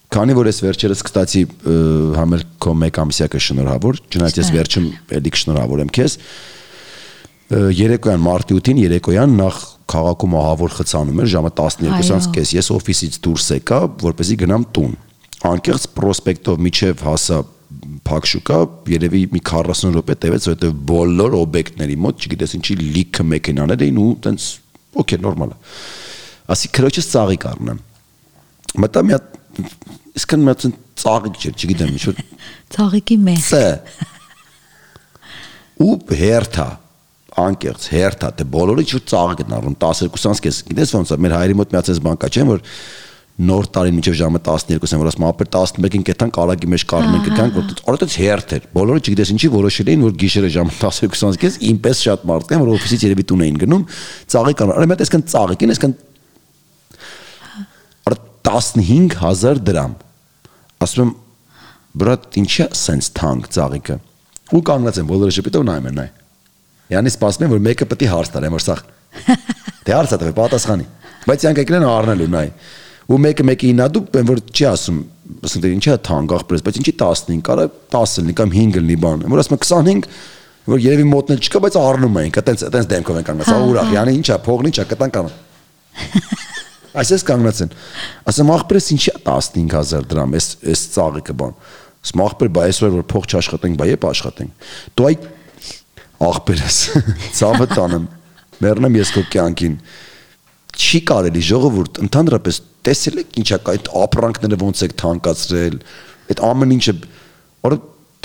[0.08, 1.40] Քանի որ ես վերջերս կստացի
[2.16, 4.86] համեր քո մեկ ամսյակը շնորհավոր, չնայած ես վերջում
[5.18, 6.14] էլի կշնորհավորեմ քեզ։
[7.48, 12.70] ը, Երեկոյան մարտի 8-ին երեկոյան նախ քաղաքում ահավոր խցանում էր ժամը 12-ից Այո։ կես։ Ես
[12.78, 14.96] օֆիսից դուրս եկա, որպեսզի գնամ տուն։
[15.48, 17.38] Անկեղծ պրոսպեկտով միջև հասա
[18.08, 23.98] Փակշուկա, երևի մի 40 րոպե տևեց, որովհետև բոլոր օբյեկտների մոտ, չգիտես ինչի, լիքը մեքենաներ էին
[24.00, 24.46] ու տենց
[25.02, 25.58] օքեյ, նորմալ է։
[26.54, 27.80] Ասի քրոջս ծաղիկ առնեմ։
[28.84, 29.24] Մտա մի հատ
[30.18, 30.66] իսկն մի հատ
[30.98, 32.22] ծաղիկ չէ, չգիտեմ ինչ որ
[32.74, 33.52] Ցաղիկի մեղ։ ց
[35.78, 36.68] ու հերթա
[37.38, 41.34] անկեղծ հերթա դե բոլորը ինչ որ ծաղիկ են առնում 12-ից կես գիտես ոնց է մեր
[41.36, 42.64] հայրի մոտ միացած բանկա չէ որ
[43.38, 47.82] նոր տարին մինչև ժամը 12-ին որ ասում ապեր 11-ին կետան կարագի մեջ կարմեն կգանք որ
[47.92, 52.26] օրդից հերթ էր բոլորը չգիտես ինչի որոշել էին որ գիշերը ժամը 12-ից կես ինպես շատ
[52.26, 53.86] մարդ կան որ օֆիսից երևի տուն էին գնում
[54.34, 55.96] ծաղիկ առնում արի մտ այսքան ծաղիկին այսքան
[58.08, 58.18] Արա
[58.48, 59.94] 15000 դրամ։
[60.82, 61.10] Ասում եմ,
[61.98, 63.96] բրատ, ինչա սենց թանկ ծաղիկը։
[64.54, 66.06] Ու կանգնած եմ բոլորը շփիտով նայում են նայ։
[66.94, 68.76] Յանի սպասում եմ, որ մեկը պետք է հարց տա, որ սա։
[69.84, 70.86] Դե հարցը տվե պատասխանի։
[71.28, 72.46] Բայց յանք եկել են առնելու նայ։
[73.08, 74.96] Ու մեկը մեկի ինադու, բեմ որ չի ասում,
[75.48, 79.24] ասում դե ինչա թանկ ախպրես, բայց ինչի 15, կարա 10 լինի կամ 5 լինի բան։
[79.32, 80.08] Որ ասում եմ 25
[80.68, 84.14] որ երևի մոտնել չկա, բայց առնում ենք, այտենց այտենց դեմքով են կանգնած։ Ահա ուրախ, յանի
[84.18, 85.30] ինչա, փողն ինչա, կտան կան։
[86.98, 87.72] Այսպես կանգնած են։
[88.28, 91.56] Ասեմ ախպերս ինչի 15000 դրամ, էս էս ծաղիկը բան։
[92.04, 95.16] Ասում ախպեր, բայ այսօր որ փող չաշխատենք, բայ եփ աշխատենք։ Դու այ
[96.28, 96.78] ախպերս
[97.38, 98.06] ցավը տանեմ։
[98.58, 99.74] Մեռնեմ ես քո կյանքին։
[100.78, 105.78] Չի կարելի ժողովուրդ ընդհանրապես տեսել եք ինչա կա այդ ապրանքները ոնց եք թանկացրել։
[106.28, 106.94] Այդ ամեն ինչը
[107.66, 107.74] որ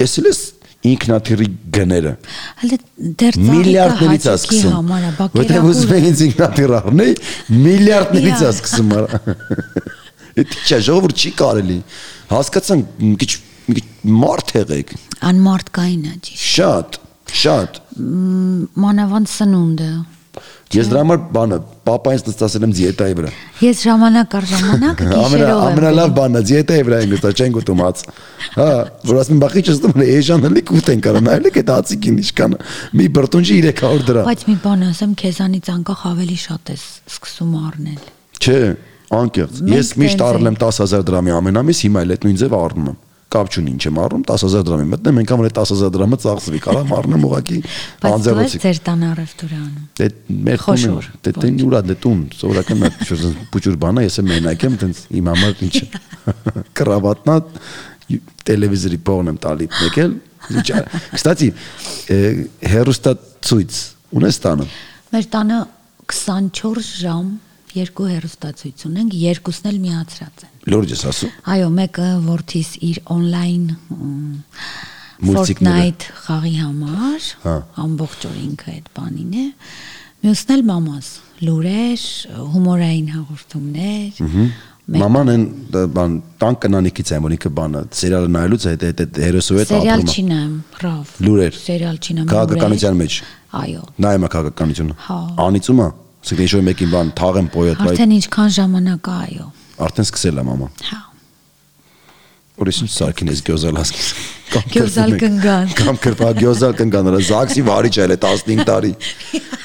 [0.02, 0.42] տեսել ես
[0.84, 2.12] ինքնաթիռի գները
[2.62, 2.78] Հələ
[3.22, 7.08] դեռ միլիարդներից է սկսում։ է, Որտեղ ուզում են ինձ ինքնաթիռ առնի,
[7.64, 9.22] միլիարդներից է սկսում արա։
[10.34, 11.78] Դա չէ, ժողովուրդ չի կարելի։
[12.34, 13.32] Հասկացան մի քիչ
[13.64, 13.86] մի քիչ
[14.24, 14.94] մարդ եղեք։
[15.30, 16.98] Անմարտկային է ճիշտ։ Շատ,
[17.44, 17.80] շատ։
[18.84, 19.92] Մանավանդ սնունդը։
[20.74, 23.32] Ես դրա համար բանը, papains նստացել եմ դիետայի վրա։
[23.64, 27.84] Ես ժամանակ առ ժամանակ գիշերով եմ։ ամենալավ բանն է դիետայի վրա ենք նստած չենք ուտում
[27.84, 28.04] հաց։
[28.58, 28.68] Հա,
[29.10, 32.58] որ ասում եմ բախի չստում է էժանալի կուտեն կարա նայել եք այդ հացիկին ինչքան
[32.98, 38.04] մի բրտունջի 300 դրամ։ Բայց մի բան ասեմ, քեզանից անկախ ավելի շատ ես սկսում առնել։
[38.44, 38.60] Չէ,
[39.14, 42.88] անկեղծ։ Ես միշտ առնում եմ 10000 դրամի ամեն ամիս, հիմա էլ այդ նույն ձև առնում
[42.94, 43.02] եմ։
[43.34, 46.92] Կապ չունի ինչ եմ առնում, 10000 դրամի մտնեմ, այնքան որ այդ 10000 դրամը ծախսվի, կարամ
[46.98, 50.10] առնեմ ուղակի Բայց դու անձեռոցի։ ձեր տան առևտուրը անում։ Դե
[50.48, 54.66] մեր Խոշոր, տունը, դե տեն ուրա դե տուն, սովորական շուտ փուճուր բանա, ես եմ մենակ
[54.70, 55.82] եմ, տենց իմ համար ինչ
[56.78, 57.36] կրավատնա
[58.48, 60.14] տելևիզորի փողն եմ տալի եկել։
[60.54, 61.48] Ինչ ա- Կստացի
[62.74, 63.14] հերոստա
[63.48, 63.78] ցույց
[64.20, 64.66] ունես տանը։
[65.14, 65.60] Մեր տանը
[66.14, 67.30] 24 ժամ
[67.78, 73.78] երկու հեռուստացույց ունենք, երկուսն էլ միացրած են։ Լուրջ ես ասում։ Այո, մեկը Vortis իր on-line
[75.24, 79.46] Fortnite խաղի համար, Հա։ ամբողջ օր ինքը այդ բանին է։
[80.24, 81.08] Մյուսն էլ մամաս,
[81.44, 82.04] լուրեր,
[82.54, 84.22] հումորային հաղորդումներ։
[84.84, 85.44] Մաման են
[85.96, 90.12] բան տան կնանիկից եմ որ ինքը բանը սերիալը նայելուց հետ այդ հերոսու հետ Սերիալ ապրում։
[90.14, 93.20] չի նայում, ռավ։ Լուրեր։ Սերիալ չի նայում։ Քաղաքականության մեջ։
[93.64, 95.88] Այո։ Նայում է քաղաքականությունը։ Հա։ Անիծում է։
[96.24, 99.48] Ասեք ինչ որ մեկին բան թաղեմ պոյոտ, Արդեն ինչքան ժամանակ է, այո։
[99.84, 101.00] արդեն սկսել է մաման։ Հա։
[102.62, 103.78] Ուրիշ ինչ սարքին ես գյոզալ
[104.54, 108.92] Կամ Գյոզալ կնգան։ Կամ կրպա գյոզալ կնգան, նրա զաքսի վարիչ էլ է 15 տարի։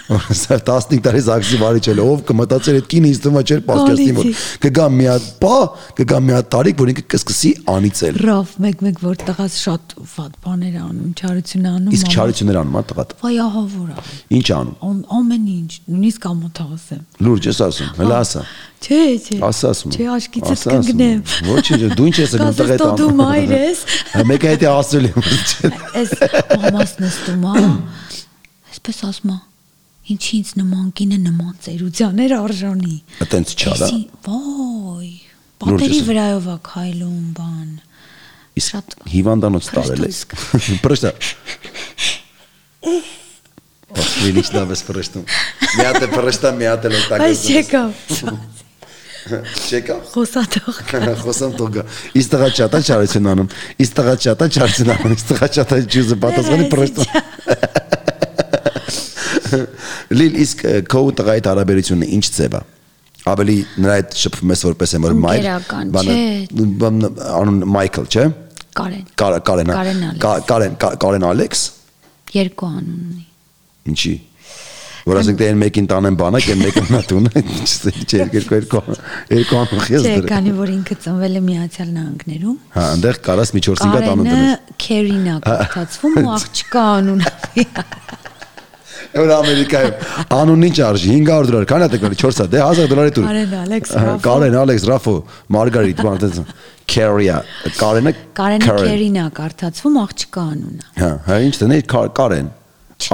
[0.09, 3.61] Սա 15 տարի զաքսի վարիչ էլ է, ով կմտածեր այդ կինը ինձ թվում է չէր
[3.69, 4.33] որ Ալիցի։
[4.65, 5.59] կգա մի հատ բա,
[5.99, 10.79] կգա մի հատ տարիք, որ ինքը կսկսի անիծել։ Ռավ, մեկ-մեկ որ տղաս շատ վատ բաներ
[10.89, 14.07] անում, չարություն անում։ Իսկ չարություններ անում, հա տղատ։ Վայ ահա որ է։
[14.39, 18.43] Ինչ անում։ Ամ- Ամեն ինչ, նույնիսկ ամոթ ասեմ։ Լուրջ ես ասում, հələ ասա։
[18.79, 23.11] Չէ, չէ։ Ասա ասում։ Չէ, ասում։ կգնեմ։ Ոչինչ, դու ինչ ես գնում տղետ Կասես, դու
[23.19, 23.79] մայր ես։
[24.29, 25.17] Մեկը հետի ասել եմ։
[25.99, 26.13] Այս
[26.63, 27.65] մամաս նստում է։
[28.71, 29.39] Այսպես ասում է։
[30.15, 33.89] Ինչի ինձ նման կինը նման ծերությաներ արժանի։ Այտենց չարա։
[34.29, 35.11] Ոյ։
[35.59, 37.71] Պատերի վրայով է քայլում բան։
[38.59, 41.11] Իսկ հիվանդանոց տարել է։ Պրշտոսկ։ Պրշտա։
[44.23, 45.25] Լիլիչ լավ ես փրշտում։
[45.75, 46.67] Մի հատ է փրշտա, մի
[49.29, 50.77] Չեկա։ Խոսատող։
[51.25, 51.83] Խոսամ տոգա։
[52.21, 53.49] Իս տղա չատա չարություն անում։
[53.85, 57.09] Իս տղա չատա չարություն անում։ Իս տղա չատա ջուզը պատասխանի փրշտում։
[60.19, 60.59] Լիլ իսկ
[60.93, 62.61] քո տղայի հարաբերությունը ինչ ձև է։
[63.29, 65.41] Ավելի նրա հետ շփվում ես որպես եմ որ մայր։
[66.85, 68.25] բանը- Անուն Մայքլ, չէ։
[68.79, 69.05] Կարեն։
[70.25, 70.75] Կա- Կարեն։
[71.05, 71.63] Կարեն Ալեքս։
[72.39, 73.25] Երկու անուն ունի։
[73.93, 74.15] Ինչի։
[75.09, 77.43] Որ ասենք դե այն մեկին տանեն բանակ, այն մեկը նա տունը,
[78.09, 78.81] չէ, երկու երկու
[79.33, 83.63] երկու անուն խես Չէ, քանի որ ինքը ծնվել է Միացյալ Նահանգներում։ Հա, այնտեղ կարաս մի
[83.69, 85.37] 4-5 հատ անուն Կարենը դնել։ Քերինա
[85.75, 87.33] կոչվում ու աղջկա անունը։
[89.09, 92.91] Որ Ամերիկայում անուն ինչ արժի 500 դոլար, քանի հատ է գալի 4 հատ, դե 1000
[92.93, 95.15] դոլարի տուր։ Կարեն Ալեքս Ահա, Ռաֆո։ Կարեն Ալեքս Ռաֆո,
[95.57, 96.53] Մարգարիտ, բան այդպես։
[96.89, 97.39] Քերիա,
[97.79, 101.55] Կարենը Կարենը Քերինա կարդացվում աղջկա անունը։ Հա, հա ինչ
[101.89, 102.49] Կա- Կարեն։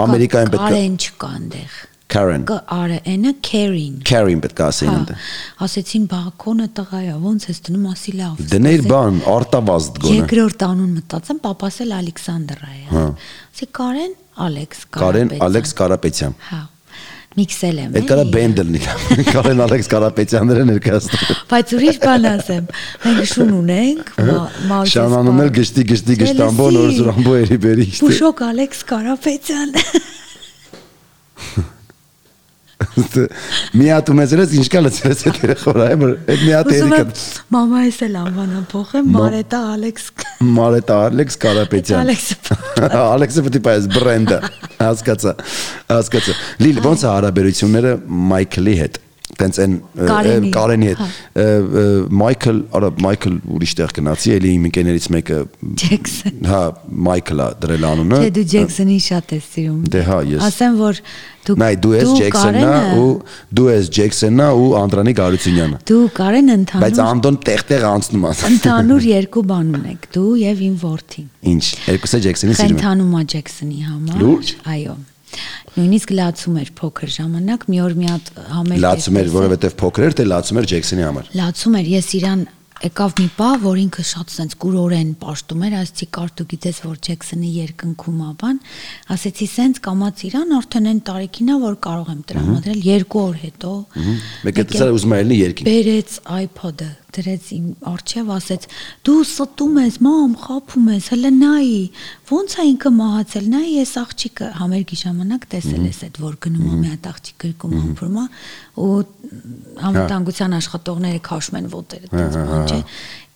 [0.04, 1.82] Ամերիկայում պետք է Կարեն չկա այնտեղ։
[2.14, 5.12] Karen, Կա արը այնը Քերին։ Karen պետք է ասեին Հա, ընդ։
[5.66, 10.92] ասեցին բաղկոնը տղայա, ոնց ես դնում, ասի լավ։ Դներ ասեցին, բան, արտավազդ գոնը։ Երկրորդ անուն
[11.00, 13.04] մտածեմ, papas էլ Ալեքսանդրա է։ Հա։
[13.54, 13.70] Ասի
[14.44, 16.60] Ալեքս Կարեն Կարապետյան։ Ալեքս Կարապետյան։ Հա։
[17.34, 18.80] Միքսել եմ։ Այդ կարա էլի։ բենդել նի։
[19.34, 22.68] Կարեն Ալեքս Կարապետյանները ներկայացնում։ Բայց ուրիշ բան ասեմ։
[23.04, 24.12] Մենք շուն ունենք,
[24.70, 29.74] Մաուզես։ Շանանում էլ գշտի գշտի գշտամբո նոր զրամբո երի բերի։ Բուշոկ Ալեքս Կարապետյան։
[32.94, 35.94] Մի հատ ունեցել ես ինչ կա լցել ես այդ երախորա, այ
[36.34, 37.12] այդ մի հատ եմ
[37.54, 40.06] մամայիս էլ անվանան փոխեմ, Մարետա Ալեքս
[40.58, 42.36] Մարետա Ալեքս Կարապետյան։ Ալեքսը
[43.00, 44.40] Ալեքսը պետք է այս բրենդը։
[44.84, 45.34] Հասկացա։
[45.94, 47.96] Հասկացա։ Լիլ ոնց է հարաբերությունները
[48.34, 49.03] Մայքլի հետ։
[49.34, 49.72] Տենց այն
[50.54, 51.08] Կարենի, հետ։ հա։
[52.22, 55.38] Մայքլ, արա Մայքլ ուրիշ տեղ գնացի, էլի իմ ընկերներից մեկը
[55.82, 56.60] Ջեքսոն։ հա
[57.08, 61.00] Մայքլա դրել անունը։ Չէ, դու Ջեքսոնին շատ ես սիրում։ Դե հա, ես- Ասեմ, որ
[61.44, 63.10] դու Նայ դու ես Ջեքսոննա Կարենը- ու
[63.58, 69.02] դու ես Ջեքսոննա ու Անդրանիկ Արությունյանը։ դու Կարեն Բայց ընդհանուր Անդոն տեղ-տեղ անցնում է։ ընդհանուր
[69.14, 71.64] երկու բան ունեք, դու եւ իմ որդին։ Ինչ,
[71.94, 74.96] երկուսը Ջեքսոնի սիրում են։ Խենթանում է Ջեքսոնի համար։ Այո։
[75.74, 80.04] Նույնիսկ լացում էր փոքր ժամանակ, մի օր մի հատ համերգ Լացում էր, տեսա։ որովհետև փոքր
[80.08, 82.44] էր, թե լացում էր Ջեքսոնի համար։ լացում էր ես իրան
[82.84, 86.96] եկավ մի պա, որ ինքը շատ սենց կուրորեն պաշտում էր, ասեցի կար դու գիտես որ
[87.06, 88.58] Ջեքսոնի երկնքում ա բան,
[89.14, 93.72] ասեցի սենց կամաց իրան արդեն այն տարիքին ա որ կարող եմ տրամադրել երկու օր հետո։
[94.44, 98.66] Մեկը տեսա ուզում էր լինի երկինք։ Բերեց iPod-ը, դրեց իմ արջև, ասեց.
[99.04, 101.80] «Դու ստում ես, մամ, խափում ես, հələ նայի,
[102.30, 106.78] ոնց է ինքը մահացել, նայի ես աղջիկը համերգի ժամանակ տեսել ես այդ որ գնում է
[106.84, 108.26] մի հատ աղջիկ գրկում ամփրում է
[108.74, 108.94] ու
[109.88, 112.80] անվտանգության աշխատողները քաշում են ոտերը, դից բան չէ։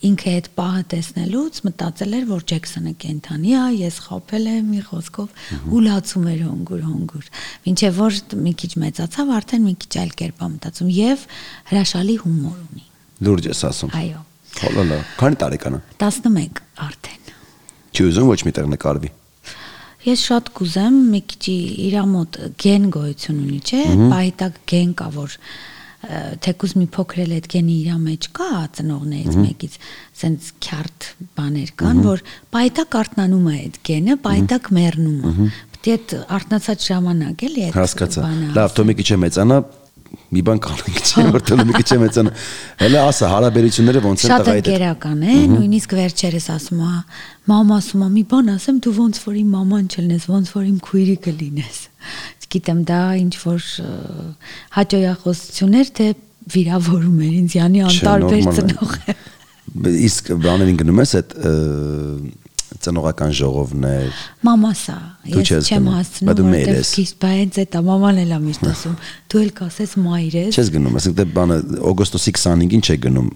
[0.08, 5.72] Ինքը այդ պահը տեսնելուց մտածել էր, որ Ջեքսոնը կենթանի է, ես խափել եմ մի խոսքով
[5.74, 7.32] ու լացում էր հոնգուր հոնգուր։
[7.66, 11.26] Մինչև որ մի քիչ մեծացավ, արդեն մի քիչ այլ կերպ է մտածում եւ
[11.72, 12.86] հրաշալի հումոր ունի։
[13.26, 14.20] Լուրջ ես ասում։ Այո։
[14.58, 17.32] Հոլոլա։ Քանի տարեկան է։ 11 արդեն։
[17.94, 19.10] Չի ուզում ոչ մի տեղ նկարվի։
[20.08, 21.54] Ես շատ կուզեմ մի քիչ
[21.88, 23.80] իր մոտ գեն գոյություն ունի, չէ՞։
[24.12, 25.34] Պայտակ գեն կա, որ
[25.98, 29.72] թեկուզ մի փոքր էլ այդ գենի իր մեջ կա ծնողներից մեկից,
[30.20, 31.08] սենց քյարտ
[31.38, 32.22] բաներ կան, որ
[32.54, 37.76] պայտակ արտնանում է այդ գենը, պայտակ մեռնում է։ Պետք է այդ արտնացած ժամանակ էլի այդ
[37.78, 39.58] Հասկացա։ Լավ, թող մի քիչ է մեծանա,
[40.28, 42.32] մի բան կանենք, չէ՞ որ թող մի քիչ է մեծանա։
[42.82, 46.92] Հələ ասա հարաբերությունները ոնց են Շատ տղայի հետ։ ընկերական է, նույնիսկ վերջերս ասում է,
[47.48, 50.78] մամ ասում է, մի բան ասեմ, դու ոնց որ իմ մաման չլինես, ոնց որ իմ
[50.88, 51.78] քույրիկը լինես։
[52.48, 53.92] Չգիտեմ, դա ինչ որ ը,
[54.78, 56.08] հաջողախոսություններ թե
[56.48, 59.16] վիրավորում էր ինձ, յանի անտարբեր ծնող է։
[60.08, 61.34] Իսկ բաներին գնում ես այդ
[62.84, 64.96] ծնողական ժողովներ։ Մամասա,
[65.32, 68.96] ես չեմ հասցնում, ես։ քիչ բայց այդ մաման էլ է միշտ ասում,
[69.32, 71.58] դու էլ կասես մայր ես։ Չես գնում, ասենք դե բանը
[71.92, 73.30] օգոստոսի 25-ին չէ գնում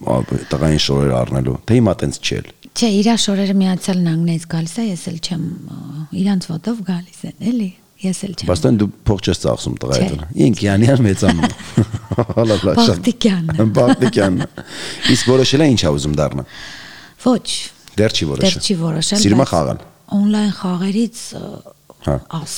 [0.52, 5.06] տղային շորեր առնելու։ Թե հիմա տենց չել։ Չէ, իրա շորերը միացյալ նահանգներից գալիս է, ես
[5.12, 5.46] էլ չեմ
[6.22, 7.70] իրանց ոտով գալիս են, էլի։
[8.02, 11.52] Ես էլ չեմ։ Բայց դու փող չես ծախսում տղայի Չէ։ հետ։ Ինք յանյան մեծանում։
[12.32, 14.42] Հալա լա շատ։ Բախտիկյանն։ Բախտիկյանն։
[15.12, 16.46] Իսկ որոշել է ինչ ա ուզում դառնա։
[17.22, 17.46] Ոչ,
[17.98, 19.82] Դեռ չի որոշել։ դեռ չի որոշել։ Սիրում է խաղալ։
[20.18, 21.20] Օնլայն խաղերից
[22.02, 22.56] Հա։ աս։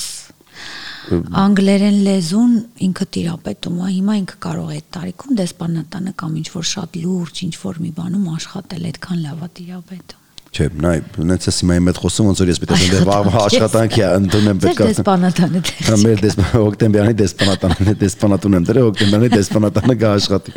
[1.37, 2.53] Անգլերեն լեզուն
[2.87, 7.41] ինքը տիրապետում է, հիմա ինքը կարող է այդ տարիքում դեսպանատանը կամ ինչ որ շատ լուրջ
[7.45, 10.21] ինչ որ մի բանում աշխատել, այդքան լավ է տիրապետում։
[10.55, 14.03] Չէ, նայ, ունեցա հիմա իմ հետ խոսում ոնց որ ես պետք է դե վաղ աշխատանքի
[14.07, 19.97] ընդունեմ պետք է։ դեսպանատանը դեռ Հա մեր դեսպան հոկտեմբերանի դեսպանատանը դեսպանատուն եմ դրել հոկտեմբերանի դեսպանատանը
[19.99, 20.55] գա աշխատի։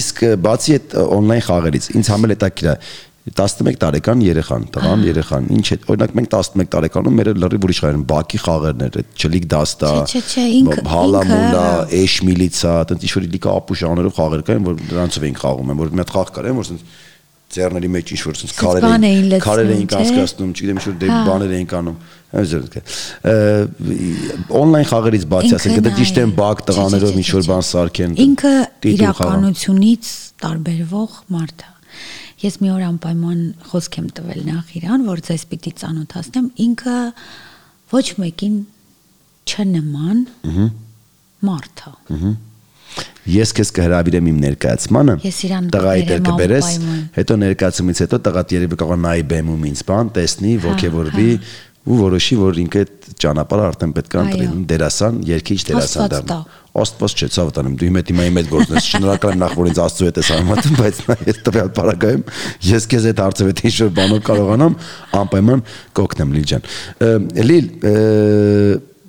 [0.00, 2.74] Իսկ բացի այդ օնլայն խաղերից ինձ համել է տակիրա
[3.26, 7.98] 11 տարեկան երեխան, տղան երեխան, ինչ է, օրինակ մենք 11 տարեկանում մեր լրիվ ուրիշ խաղեր
[8.12, 9.90] բակի խաղերն էր, այդ չլիկ դաստա,
[10.94, 15.38] հալամուլա, ինքը- էշ միլիցա, այդպես ինչ որ լիքը ապուշ աներով խաղեր կային, որ դրանցով էին
[15.42, 16.82] խաղում, որ մի հատ խաղ կար, որ ասենց
[17.56, 21.18] ձեռների մեջ ինչ որ ասենց քարեր էին քարեր էին կասկածնում, չգիտեմ, ինչ որ դե Հա։
[21.26, 21.96] բաներ էին կանում։
[22.36, 22.82] Այսինքն
[24.60, 28.54] օնլայն խաղերից բացի, ասենք դա ճիշտ են բակ տղաներով ինչ որ բան սարքեն։ Ինքը
[28.92, 30.04] իրականությունից
[30.42, 31.70] տարբերվող մարդ է։
[32.42, 33.38] Ես մի օր անպայման
[33.70, 36.96] խոսք եմ տվել նախ իրան, որ ձեզ պիտի ծանոթացնեմ, ինքը
[37.94, 38.58] ոչ մեկին
[39.46, 40.20] չնման
[41.48, 42.34] մարդ է։
[43.26, 46.68] Ես քեզ կհրավիրեմ իմ ներկայացմանը։ Ես իրան տղայի տեր կբերես,
[47.16, 51.26] հետո ներկայացումից հետո տղադ երևի կարող նայի բեմում ինձ բան, տեսնի, Հա, ողջևորվի
[51.86, 56.38] ու որոշի, որ ինքը այդ ճանապարհը արդեն պետք է ընտրի Այո։ դերասան, երգիչ դերասան տա։
[56.76, 59.78] Աստված չէ, ցավ տանեմ։ Դու հիմա իմ հետ գործն ես։ Շնորհակալ եմ նախ որ ինձ
[59.86, 62.24] Աստծո հետ ես համատում, բայց նա ես տվյալ բարակայում
[62.66, 64.76] ես քեզ այդ հարցը հետ ինչ-որ բանով կարողանամ
[65.22, 65.64] անպայման
[65.96, 66.68] կօգնեմ Լիլ ջան։
[67.46, 67.70] Լիլ,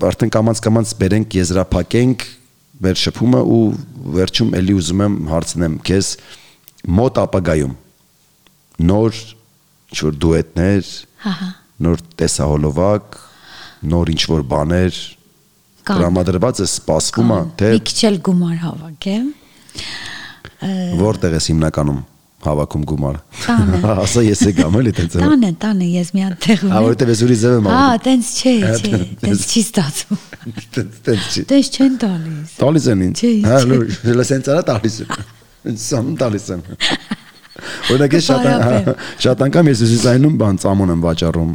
[0.07, 2.25] արդեն կամած կամած բերենք եզրափակենք
[2.87, 3.61] մեր շփումը ու
[4.17, 6.11] վերջում էլի ուզում եմ հարցնեմ քեզ
[6.97, 7.73] մոտ ապագայում
[8.87, 9.21] նոր
[9.87, 10.91] ինչ որ դուետներ,
[11.25, 11.47] Հահա։
[11.85, 13.17] նոր տեսահոլովակ,
[13.93, 14.99] նոր ինչ որ բաներ
[15.87, 19.25] Կան։ տրամադրված է սպասվում է թե Մի քիչ էլ գումար հավաքեմ։
[20.97, 21.99] որտեղ ես հիմնականում
[22.47, 23.19] հավաքում գումարը։
[24.03, 27.39] Ասա ես եկամ էլի տենց։ Տանը, տանը ես մի հատ տեղ Հա, որովհետև ես ուրիշ
[27.43, 30.21] ձև եմ անում։ տենց չէ, չէ, տենց- չի ստացվում։
[30.77, 35.09] Տենց տենց չի։ Տենց չեն տալիս։ Տալիս են ինձ։ Հա, լույս, լսենց արա տալիս են։
[35.87, 36.61] Սամ տալիս են։
[37.91, 38.95] Օրինակ ես շատ հա,
[39.25, 41.51] շատ անգամ ես զայնում բան ծամոն եմ վաճառում,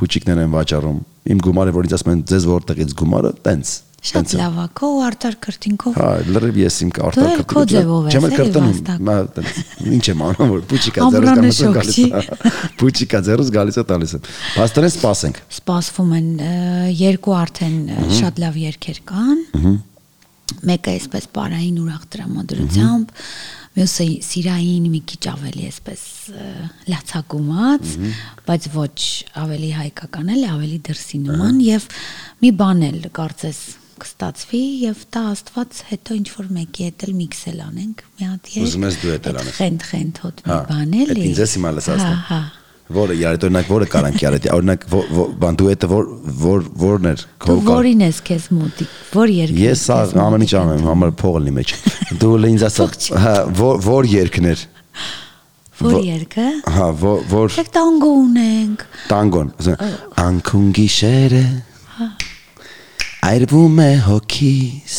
[0.00, 0.98] փուչիկներ եմ վաճառում։
[1.30, 5.34] Իմ գումարը որ ինձ ասում են ձեզ որտեղից գումարը, տենց։ Շատ լավ է, քո արտար
[5.44, 9.58] քրտինքով։ Հա, լրիվ ես իմ արտար ես, Չեմ կրտնում։ Մա տենց
[9.92, 12.22] ինչ եմ անում որ փուչիկա ձեռս շոկ գալիս է։
[12.80, 14.22] Փուչիկա ձեռս գալիս է տալիս է։
[14.56, 16.32] Փաստորեն սպասենք։ Սպասվում են
[16.96, 17.76] երկու արդեն
[18.22, 19.44] շատ լավ երգեր կան։
[20.70, 23.12] Մեկը այսպես պարային ուրախ տրամադրությամբ,
[23.78, 26.00] մյուսը սիրային մի քիչ ավելի այսպես
[26.30, 26.46] ը,
[26.90, 27.92] լացակումած,
[28.48, 28.96] բայց ոչ
[29.44, 31.86] ավելի հայկական էլ, ավելի դրսի նման եւ
[32.42, 33.60] մի բան էլ կարծես
[34.00, 38.68] կստացվի եւ դա աստված հետո ինչ որ մեկի հետ էլ միքսել անենք մի հատ երգ։
[38.70, 41.54] Ուզում ես դուետ էլ անես։ Խենթ խենթ հոտ մի Հա, բան այդ էլի։ ինձ ես
[41.58, 42.59] հիմա լսածն եմ։ Հա, հա։
[42.90, 44.84] Որը իարդ օրինակ որը կարանք իարդ օրինակ
[45.42, 46.06] բան դուետը որ
[46.42, 50.80] որ որն էր Դու որին ես քեզ մոտիկ, որ երգ։ Ես սա ամեն ինչ անում
[50.80, 51.74] եմ համար փողը լի մեջ
[52.24, 52.86] դու ինձ ասա
[53.24, 54.64] հա որ որ երկներ
[55.80, 58.82] Որ Ո- երգը։ հա որ որ Եք տանգո ունենք։
[59.12, 59.52] տանգոն
[60.24, 61.44] անքուն գիշերը
[62.00, 62.08] Հա։
[63.30, 64.98] այրվում է հոգիս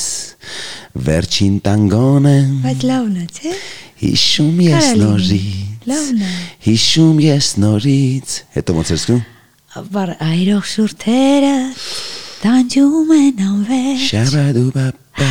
[1.12, 3.54] վերջին տանգոն է Բայց լավն է, չէ՞։
[4.02, 6.32] հիշում ես նորից Լավն է։
[6.66, 9.22] հիշում ես նորից հետո ոնց ես գում
[9.92, 11.54] Բար այրող շուրթերը
[12.42, 15.30] տանջում են անվեր։ շաբադուբապա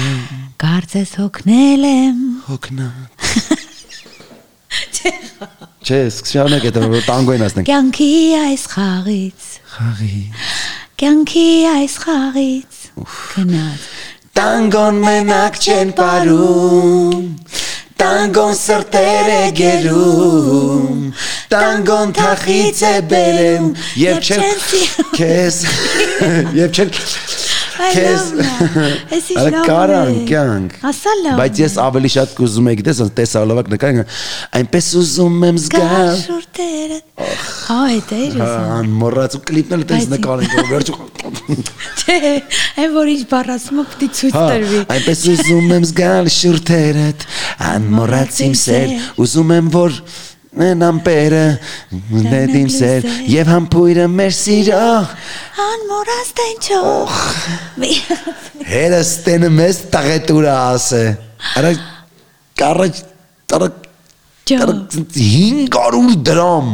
[0.61, 2.89] Կարծես հոգնել եմ։ հոգնա
[5.81, 8.11] Չէ, սկսյալնեք այդ որ տանգոին ասնենք Կյանքի
[8.45, 10.19] այս խաղից, խաղի
[11.01, 13.85] կյանքի այս խաղից։ Գնաց։
[14.37, 17.23] Տանգոն մենակ չեն parում
[18.01, 21.03] Տանգոն սրտեր է գերում
[21.53, 23.67] Տանգոն թախից է բերեմ
[24.01, 25.61] Եվ Եվ չեն քեզ
[26.63, 26.95] Եվ չեն
[27.81, 32.35] քեզ լավն է։ Էս ինչ Արա լավն կարան կյանք Ասա լավն Բայց ես ավելի շատ
[32.41, 34.03] կուզում եմ գիտես ոնց տեսալովակ նկարին
[34.61, 40.09] այնպես ուզում եմ զգալ Գաշուրտերը։ Հա, այդ է Հա, իրոք։ մոռաց ու կլիպն էլ տես
[40.15, 41.09] նկարին որ վերջում
[42.01, 42.17] Չէ,
[42.81, 47.27] այն որ ինչ բառացումը է ցույց Հա, տրվի։ այնպես ուզում եմ զգալ շուրթերդ,
[47.71, 49.99] անմոռաց իմ սեր, ուզում եմ որ
[50.51, 51.43] են ամպերը,
[52.11, 54.81] նետ իմ սեր, եւ համբույրը մեր սիրո,
[55.65, 57.15] Անմոռաց տենչող։
[58.71, 61.03] հերս տենը մեզ տաղետուրա ասե,
[61.61, 61.73] արա
[62.59, 63.01] կարաջ,
[63.53, 63.71] տարա,
[64.51, 64.67] Ջա։
[65.15, 66.71] 500 դրամ,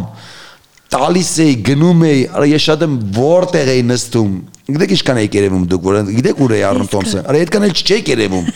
[0.96, 4.36] տալիս էի, գնում էի, արա ես շատ եմ որտեղ էի նստում,
[4.72, 8.12] գիտեք ինչքան էի երևում դուք, որ գիտեք ուր էի առնում Թոմսը, արա այդքան էլ չեք
[8.14, 8.46] երևում,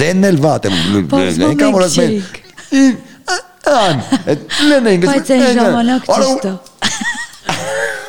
[0.00, 0.76] ձենն էլ վատ եմ,
[1.48, 2.12] այնքան որ են,
[3.68, 6.54] ան, այդ լեն են, Բայց այն ժամանակ ճիշտ է։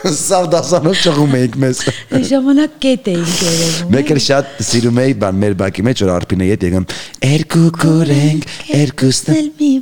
[0.02, 1.82] Սավ դասանով ճղում էինք մեզ։
[2.18, 6.12] Այն ժամանակ կետ էինք երևում։ Մեկ էլ շատ սիրում էի բան մեր բակի մեջ որ
[6.16, 6.88] արփինը հետ եկան
[7.28, 8.49] երկու կորենք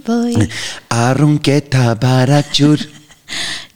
[0.09, 0.49] ոյ։
[1.07, 2.87] առուն կետա բարակ ջուր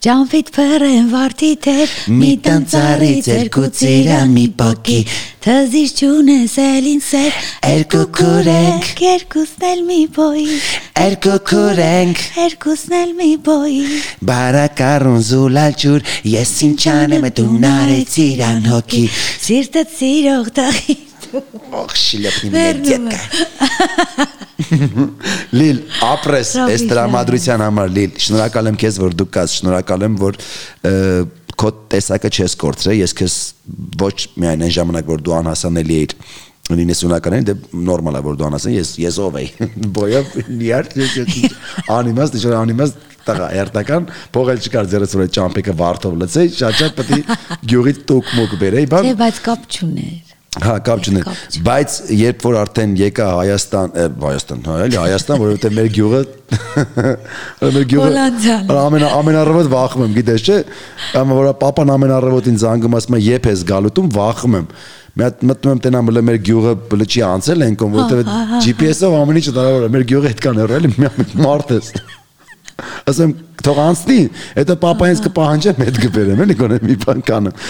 [0.04, 4.98] Ջանվիտ փռեն վարտի թեր, մի տանցարից երկու ծիրա մի պոկի
[5.44, 7.38] Թզիր չունես էլին սեր
[7.68, 10.58] Երկու քուրենք, Երկուսն էլ մի բոյի
[11.04, 13.98] երկու քուրենք Երկուսն էլ մի բոյի
[14.30, 20.96] Բարակարուն զուլալջուր ես ինչ անեմ դու նարեցիր անհոգի Սիրտը սիրող տղի
[21.34, 21.94] Ох,
[22.54, 24.26] Վերնում մետյակա
[25.58, 30.18] Լիլ, ապրես այս ջան։ տրամադրության համար Լիլ, շնորհակալ եմ քեզ որ դու կաս, շնորհակալ եմ
[30.20, 30.38] որ
[31.60, 33.38] քո տեսակը չես կորցրել, ես քեզ
[34.02, 36.14] ոչ միայն այն ժամանակ որ դու անհասանելի էիր
[36.64, 37.54] 90-ականներին դե
[37.86, 39.48] նորմալ է որ դու անհասան ես ես ով էի
[39.98, 40.88] բոյով նիար
[41.98, 47.38] անիմաստ ինչ անիմաստ տղա երտական փողել չկար ձերս վրա ճամփեկը վարդով լցեի շատ-շատ պետք է
[47.72, 51.94] գյուղից տոկ մոկ բերեի բան Չէ, բայց կապ չուներ Հա, կապ չուներ։ կապ չուներ։ Բայց
[52.14, 53.94] երբ որ արդեն եկա Հայաստան,
[54.24, 56.20] Հայաստան, հա, էլի Հայաստան, որովհետև մեր գյուղը
[57.74, 60.58] մեր գյուղը Հոլանդիան։ ամեն ամենառավոտ վախում եմ, գիտես չէ։
[61.20, 64.68] Ամ որ papan ամենառավոտ ինձ զանգում ասում է երբ ես գալուտում վախում եմ։
[65.14, 69.14] Մի հատ մտնում եմ տենամ բլը մեր գյուղը բլը չի անցել ենք, որովհետև հա, GPS-ով
[69.14, 71.90] ամեն ինչ հնարավոր է։ Մեր գյուղը այդքան հեռու էլի մի հատ մարդ ես։
[73.14, 73.34] Ասեմ
[73.64, 74.18] թող անցնի,
[74.58, 77.62] հետո papains կպահանջեմ հետ կբերեմ, էլի գոնե մի բան կանեմ։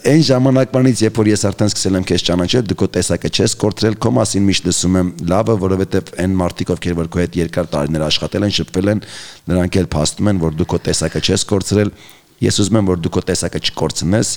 [0.00, 3.96] Այն ժամանակվանից, երբ որ ես արդեն սկսել եմ քեզ ճանաչել, դու քո տեսակը չես կորցրել,
[4.00, 8.04] քո մասին միշտ լսում եմ լավը, որովհետև այն մարդիկ, ովքեր որ քո հետ երկար տարիներ
[8.06, 9.02] աշխատել են, շփվել են,
[9.50, 11.92] նրանք էլ փաստում են, որ դու քո տեսակը չես կորցրել։
[12.40, 14.28] Ես ուզում եմ, որ դու քո տեսակը չկորցնես։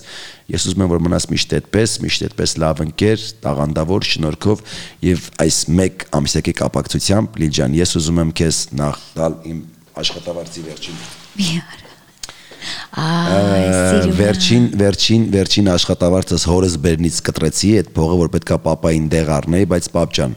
[0.52, 4.66] Ես ուզում եմ, որ մնաս միշտ այդպես, միշտ այդպես լավ ընկեր, տաղանդավոր, շնորհքով
[5.08, 9.64] եւ այս մեկ ամսյակի կապակցությամբ Լիլջան, ես ուզում եմ քեզ նախ տալ իմ
[10.04, 11.02] աշխատավարձի վերջին
[11.40, 11.93] Մի արա
[14.20, 19.90] վերջին վերջին վերջին աշխատավարձս հորս բերնից կտրեցի այդ փողը որ պետքա papayin դեղ առնեի բայց
[20.18, 20.36] ջան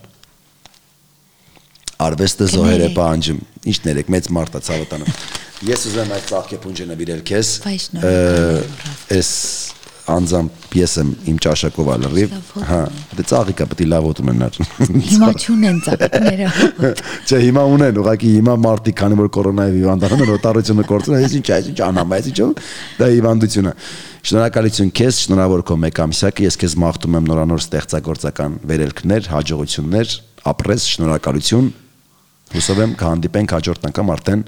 [2.07, 3.41] արվեստը զոհեր է պահանջում
[3.73, 5.17] ինչ ներեք մեծ մարդա ցավոտանը
[5.71, 7.53] ես ուզում եմ այդ ծաղկե փունջը նվիրել քեզ
[9.17, 9.33] այս
[10.07, 12.81] անձամբ ես եմ իմ ճաշակով հոտ հա
[13.17, 14.45] դե ծաղիկա պետք է լավ ուտում են
[15.07, 16.51] Հիմա չունեն ծաղիկները
[17.27, 21.49] Չէ, հիմա ունեն, ուղղակի հիմա մարտի, քանի որ կորոնայի հիվանդանում են, օտարությունը կորցրել, այս ինչ,
[21.57, 22.39] այս ինչ անհամ, այս ինչ,
[23.01, 23.75] դա հիվանդություն է։
[24.27, 30.15] Շնորհակալություն քեզ, շնորհավոր քո մեկ ամսյակը, ես քեզ մաղթում եմ նորանոր ստեղծագործական վերելքներ, հաջողություններ,
[30.51, 31.69] ապրես, շնորհակալություն։
[32.57, 34.43] Հուսով եմ կհանդիպենք հաջորդ անգամ արդեն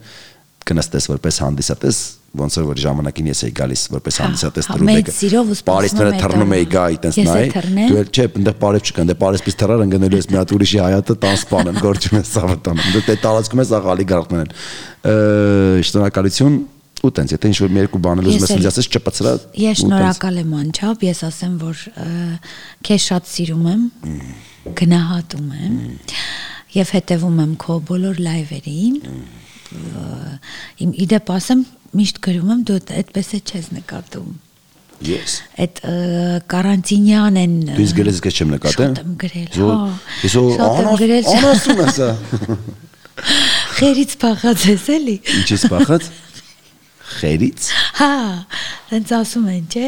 [0.69, 2.01] կնստես որպես հանդիսատես,
[2.37, 6.19] ոնց որ որ ժամանակին ես էի գալիս որպես Հա, հանդիսատես հա, դրում ու սպասում Պարիսները
[6.21, 7.45] թռնում էի գա, այտենց նայ։
[7.89, 10.83] Դու էլ չէ, այնտեղ պարես չկան, դե պարես պիս թռար ընկնելու ես մի հատ ուրիշի
[10.85, 14.53] հայատը տան սպանեն, գործում ես սավտան։ Դե դե տարածքում ես աղալի գարտն են։
[15.89, 16.59] Շնորհակալություն
[16.99, 20.55] ու տենց, եթե ինչ-որ մի երկու բաներ ուզում ես ինձ ասես չպծրա։ Ես շնորհակալ եմ
[20.59, 21.83] անչափ, ես ասեմ, որ
[22.89, 23.85] քեզ շատ սիրում եմ,
[24.81, 25.77] գնահատում եմ
[26.75, 28.99] եւ հետեւում եմ քո բոլոր լայվերին։
[30.85, 31.63] Իմ իդեպ ասեմ,
[31.97, 34.29] միշտ գրում եմ, դու այդպես է չես նկատում։
[35.09, 35.81] Ես։ Այդ
[36.51, 39.77] կարանտինյան են Դու ինձ գրես ես չեմ նկատել։ Շատ եմ գրել, հա։
[40.27, 40.35] Ես
[41.39, 42.01] անասում ես։
[43.79, 46.09] Խերից փախած ես էլի։ Ինչից փախած։
[47.09, 47.69] Խերից,
[47.99, 48.09] Հա,
[48.95, 49.87] այնց ասում են, չէ՞։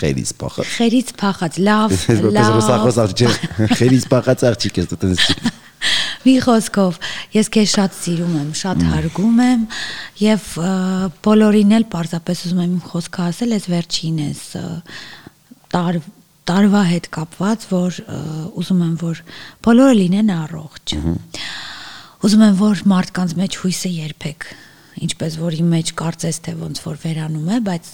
[0.00, 1.94] խերից փախած։ Խերից փախած, լավ,
[2.36, 3.48] լավ։ ռուսախոս աղջիկ,
[3.80, 5.24] խերից փախած աղջիկ ես դու տենց։
[6.20, 6.98] Մի խոսքով,
[7.32, 9.66] ես քեզ շատ սիրում եմ, շատ հարգում եմ
[10.20, 10.48] եւ
[11.24, 14.42] բոլորին էլ պարզապես ուզում եմ իմ խոսքը ասել, ես վերջին ես
[15.72, 16.00] տար
[16.50, 18.00] տարվա հետ կապված, որ
[18.60, 19.22] ուզում եմ որ
[19.64, 20.96] բոլորը լինեն առողջ։
[22.20, 24.50] Ուզում եմ որ մարդկանց մեջ հույսը երբեք
[25.00, 27.90] ինչպես որ իմ մեջ կարծես թե ոնց որ վերանում է, բայց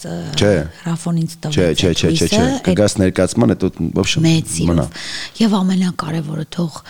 [0.87, 3.71] Ռաֆոն ինձ տվեց։ Չէ, չէ, չէ, չէ, չէ։ Կգաս ներկայացման, հետո
[4.01, 5.05] ոբշե։ մեծ սիրով
[5.43, 6.81] եւ ամենակարևորը թող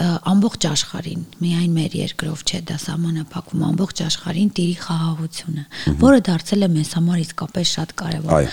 [0.00, 5.64] ամբողջ աշխարհին միայն մեր երկրով չէ դա սահմանափակվում ամբողջ աշխարհին տիրի խաղաղությունը
[6.00, 8.50] որը դարձել է մեզ համար իսկապես շատ կարևոր Այո։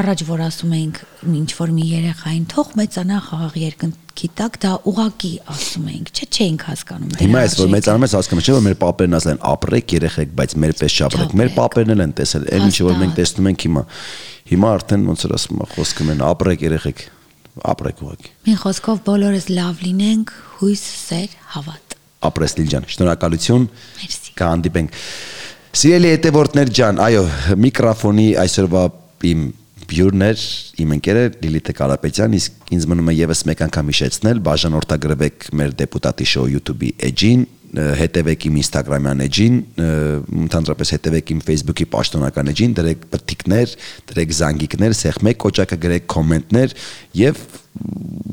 [0.00, 1.00] առաջ որ ասում էինք
[1.40, 6.66] ինչ որ մի երեխային թող մեծանա խաղաղ երկնքի տակ դա ուղակի ասում էինք չէ չէինք
[6.68, 10.56] հասկանում Հիմա էս որ մեծանում ես հասկանում չէ՞ որ մեր պապերն ասեն ապրեք երեխեք, բայց
[10.60, 13.84] մեր պես չապրեք։ Մեր պապերն էլ են տեսել, այն ինչը որ մենք տեսնում ենք հիմա։
[14.50, 17.02] Հիմա արդեն ոնց որ ասում խոսքը մեն ապրեք երեխեք,
[17.74, 21.90] ապրեք ուղղակի։ մի խոսքով բոլորս լավ լինենք հույս սեր հավատ
[22.20, 23.62] Ապրես Լիլջան, շնորհակալություն։
[24.00, 24.98] Մերսի։ Կհանդիպենք։
[25.80, 27.22] Սիրելի հետևորդներ ջան, այո,
[27.64, 28.82] միկրոֆոնի այսօրվա
[29.30, 29.46] իմ
[29.90, 30.42] բյուրներ
[30.84, 36.28] իմ ընկերը Լիլիթ Կարապետյան, իսկ ինձ մնում է եւս մեկ անգամ հիշեցնել, բաժանորդագրվեք մեր դեպուտատի
[36.30, 39.58] շոու YouTube-ի էջին, հետևեք իմ Instagram-յան էջին,
[40.44, 43.74] ընդհանրապես հետևեք իմ Facebook-ի պաշտոնական էջին, դրեք պտիկներ,
[44.10, 46.74] դրեք զանգիկներ, սեղմեք կոճակը գրեք կոմենտներ
[47.20, 47.44] եւ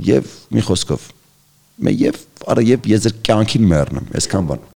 [0.07, 1.05] եւ մի խոսքով։
[1.77, 2.17] Մե եւ
[2.49, 4.65] արա եւ ես ձեր կյանքին մեռնեմ, այսքան բան։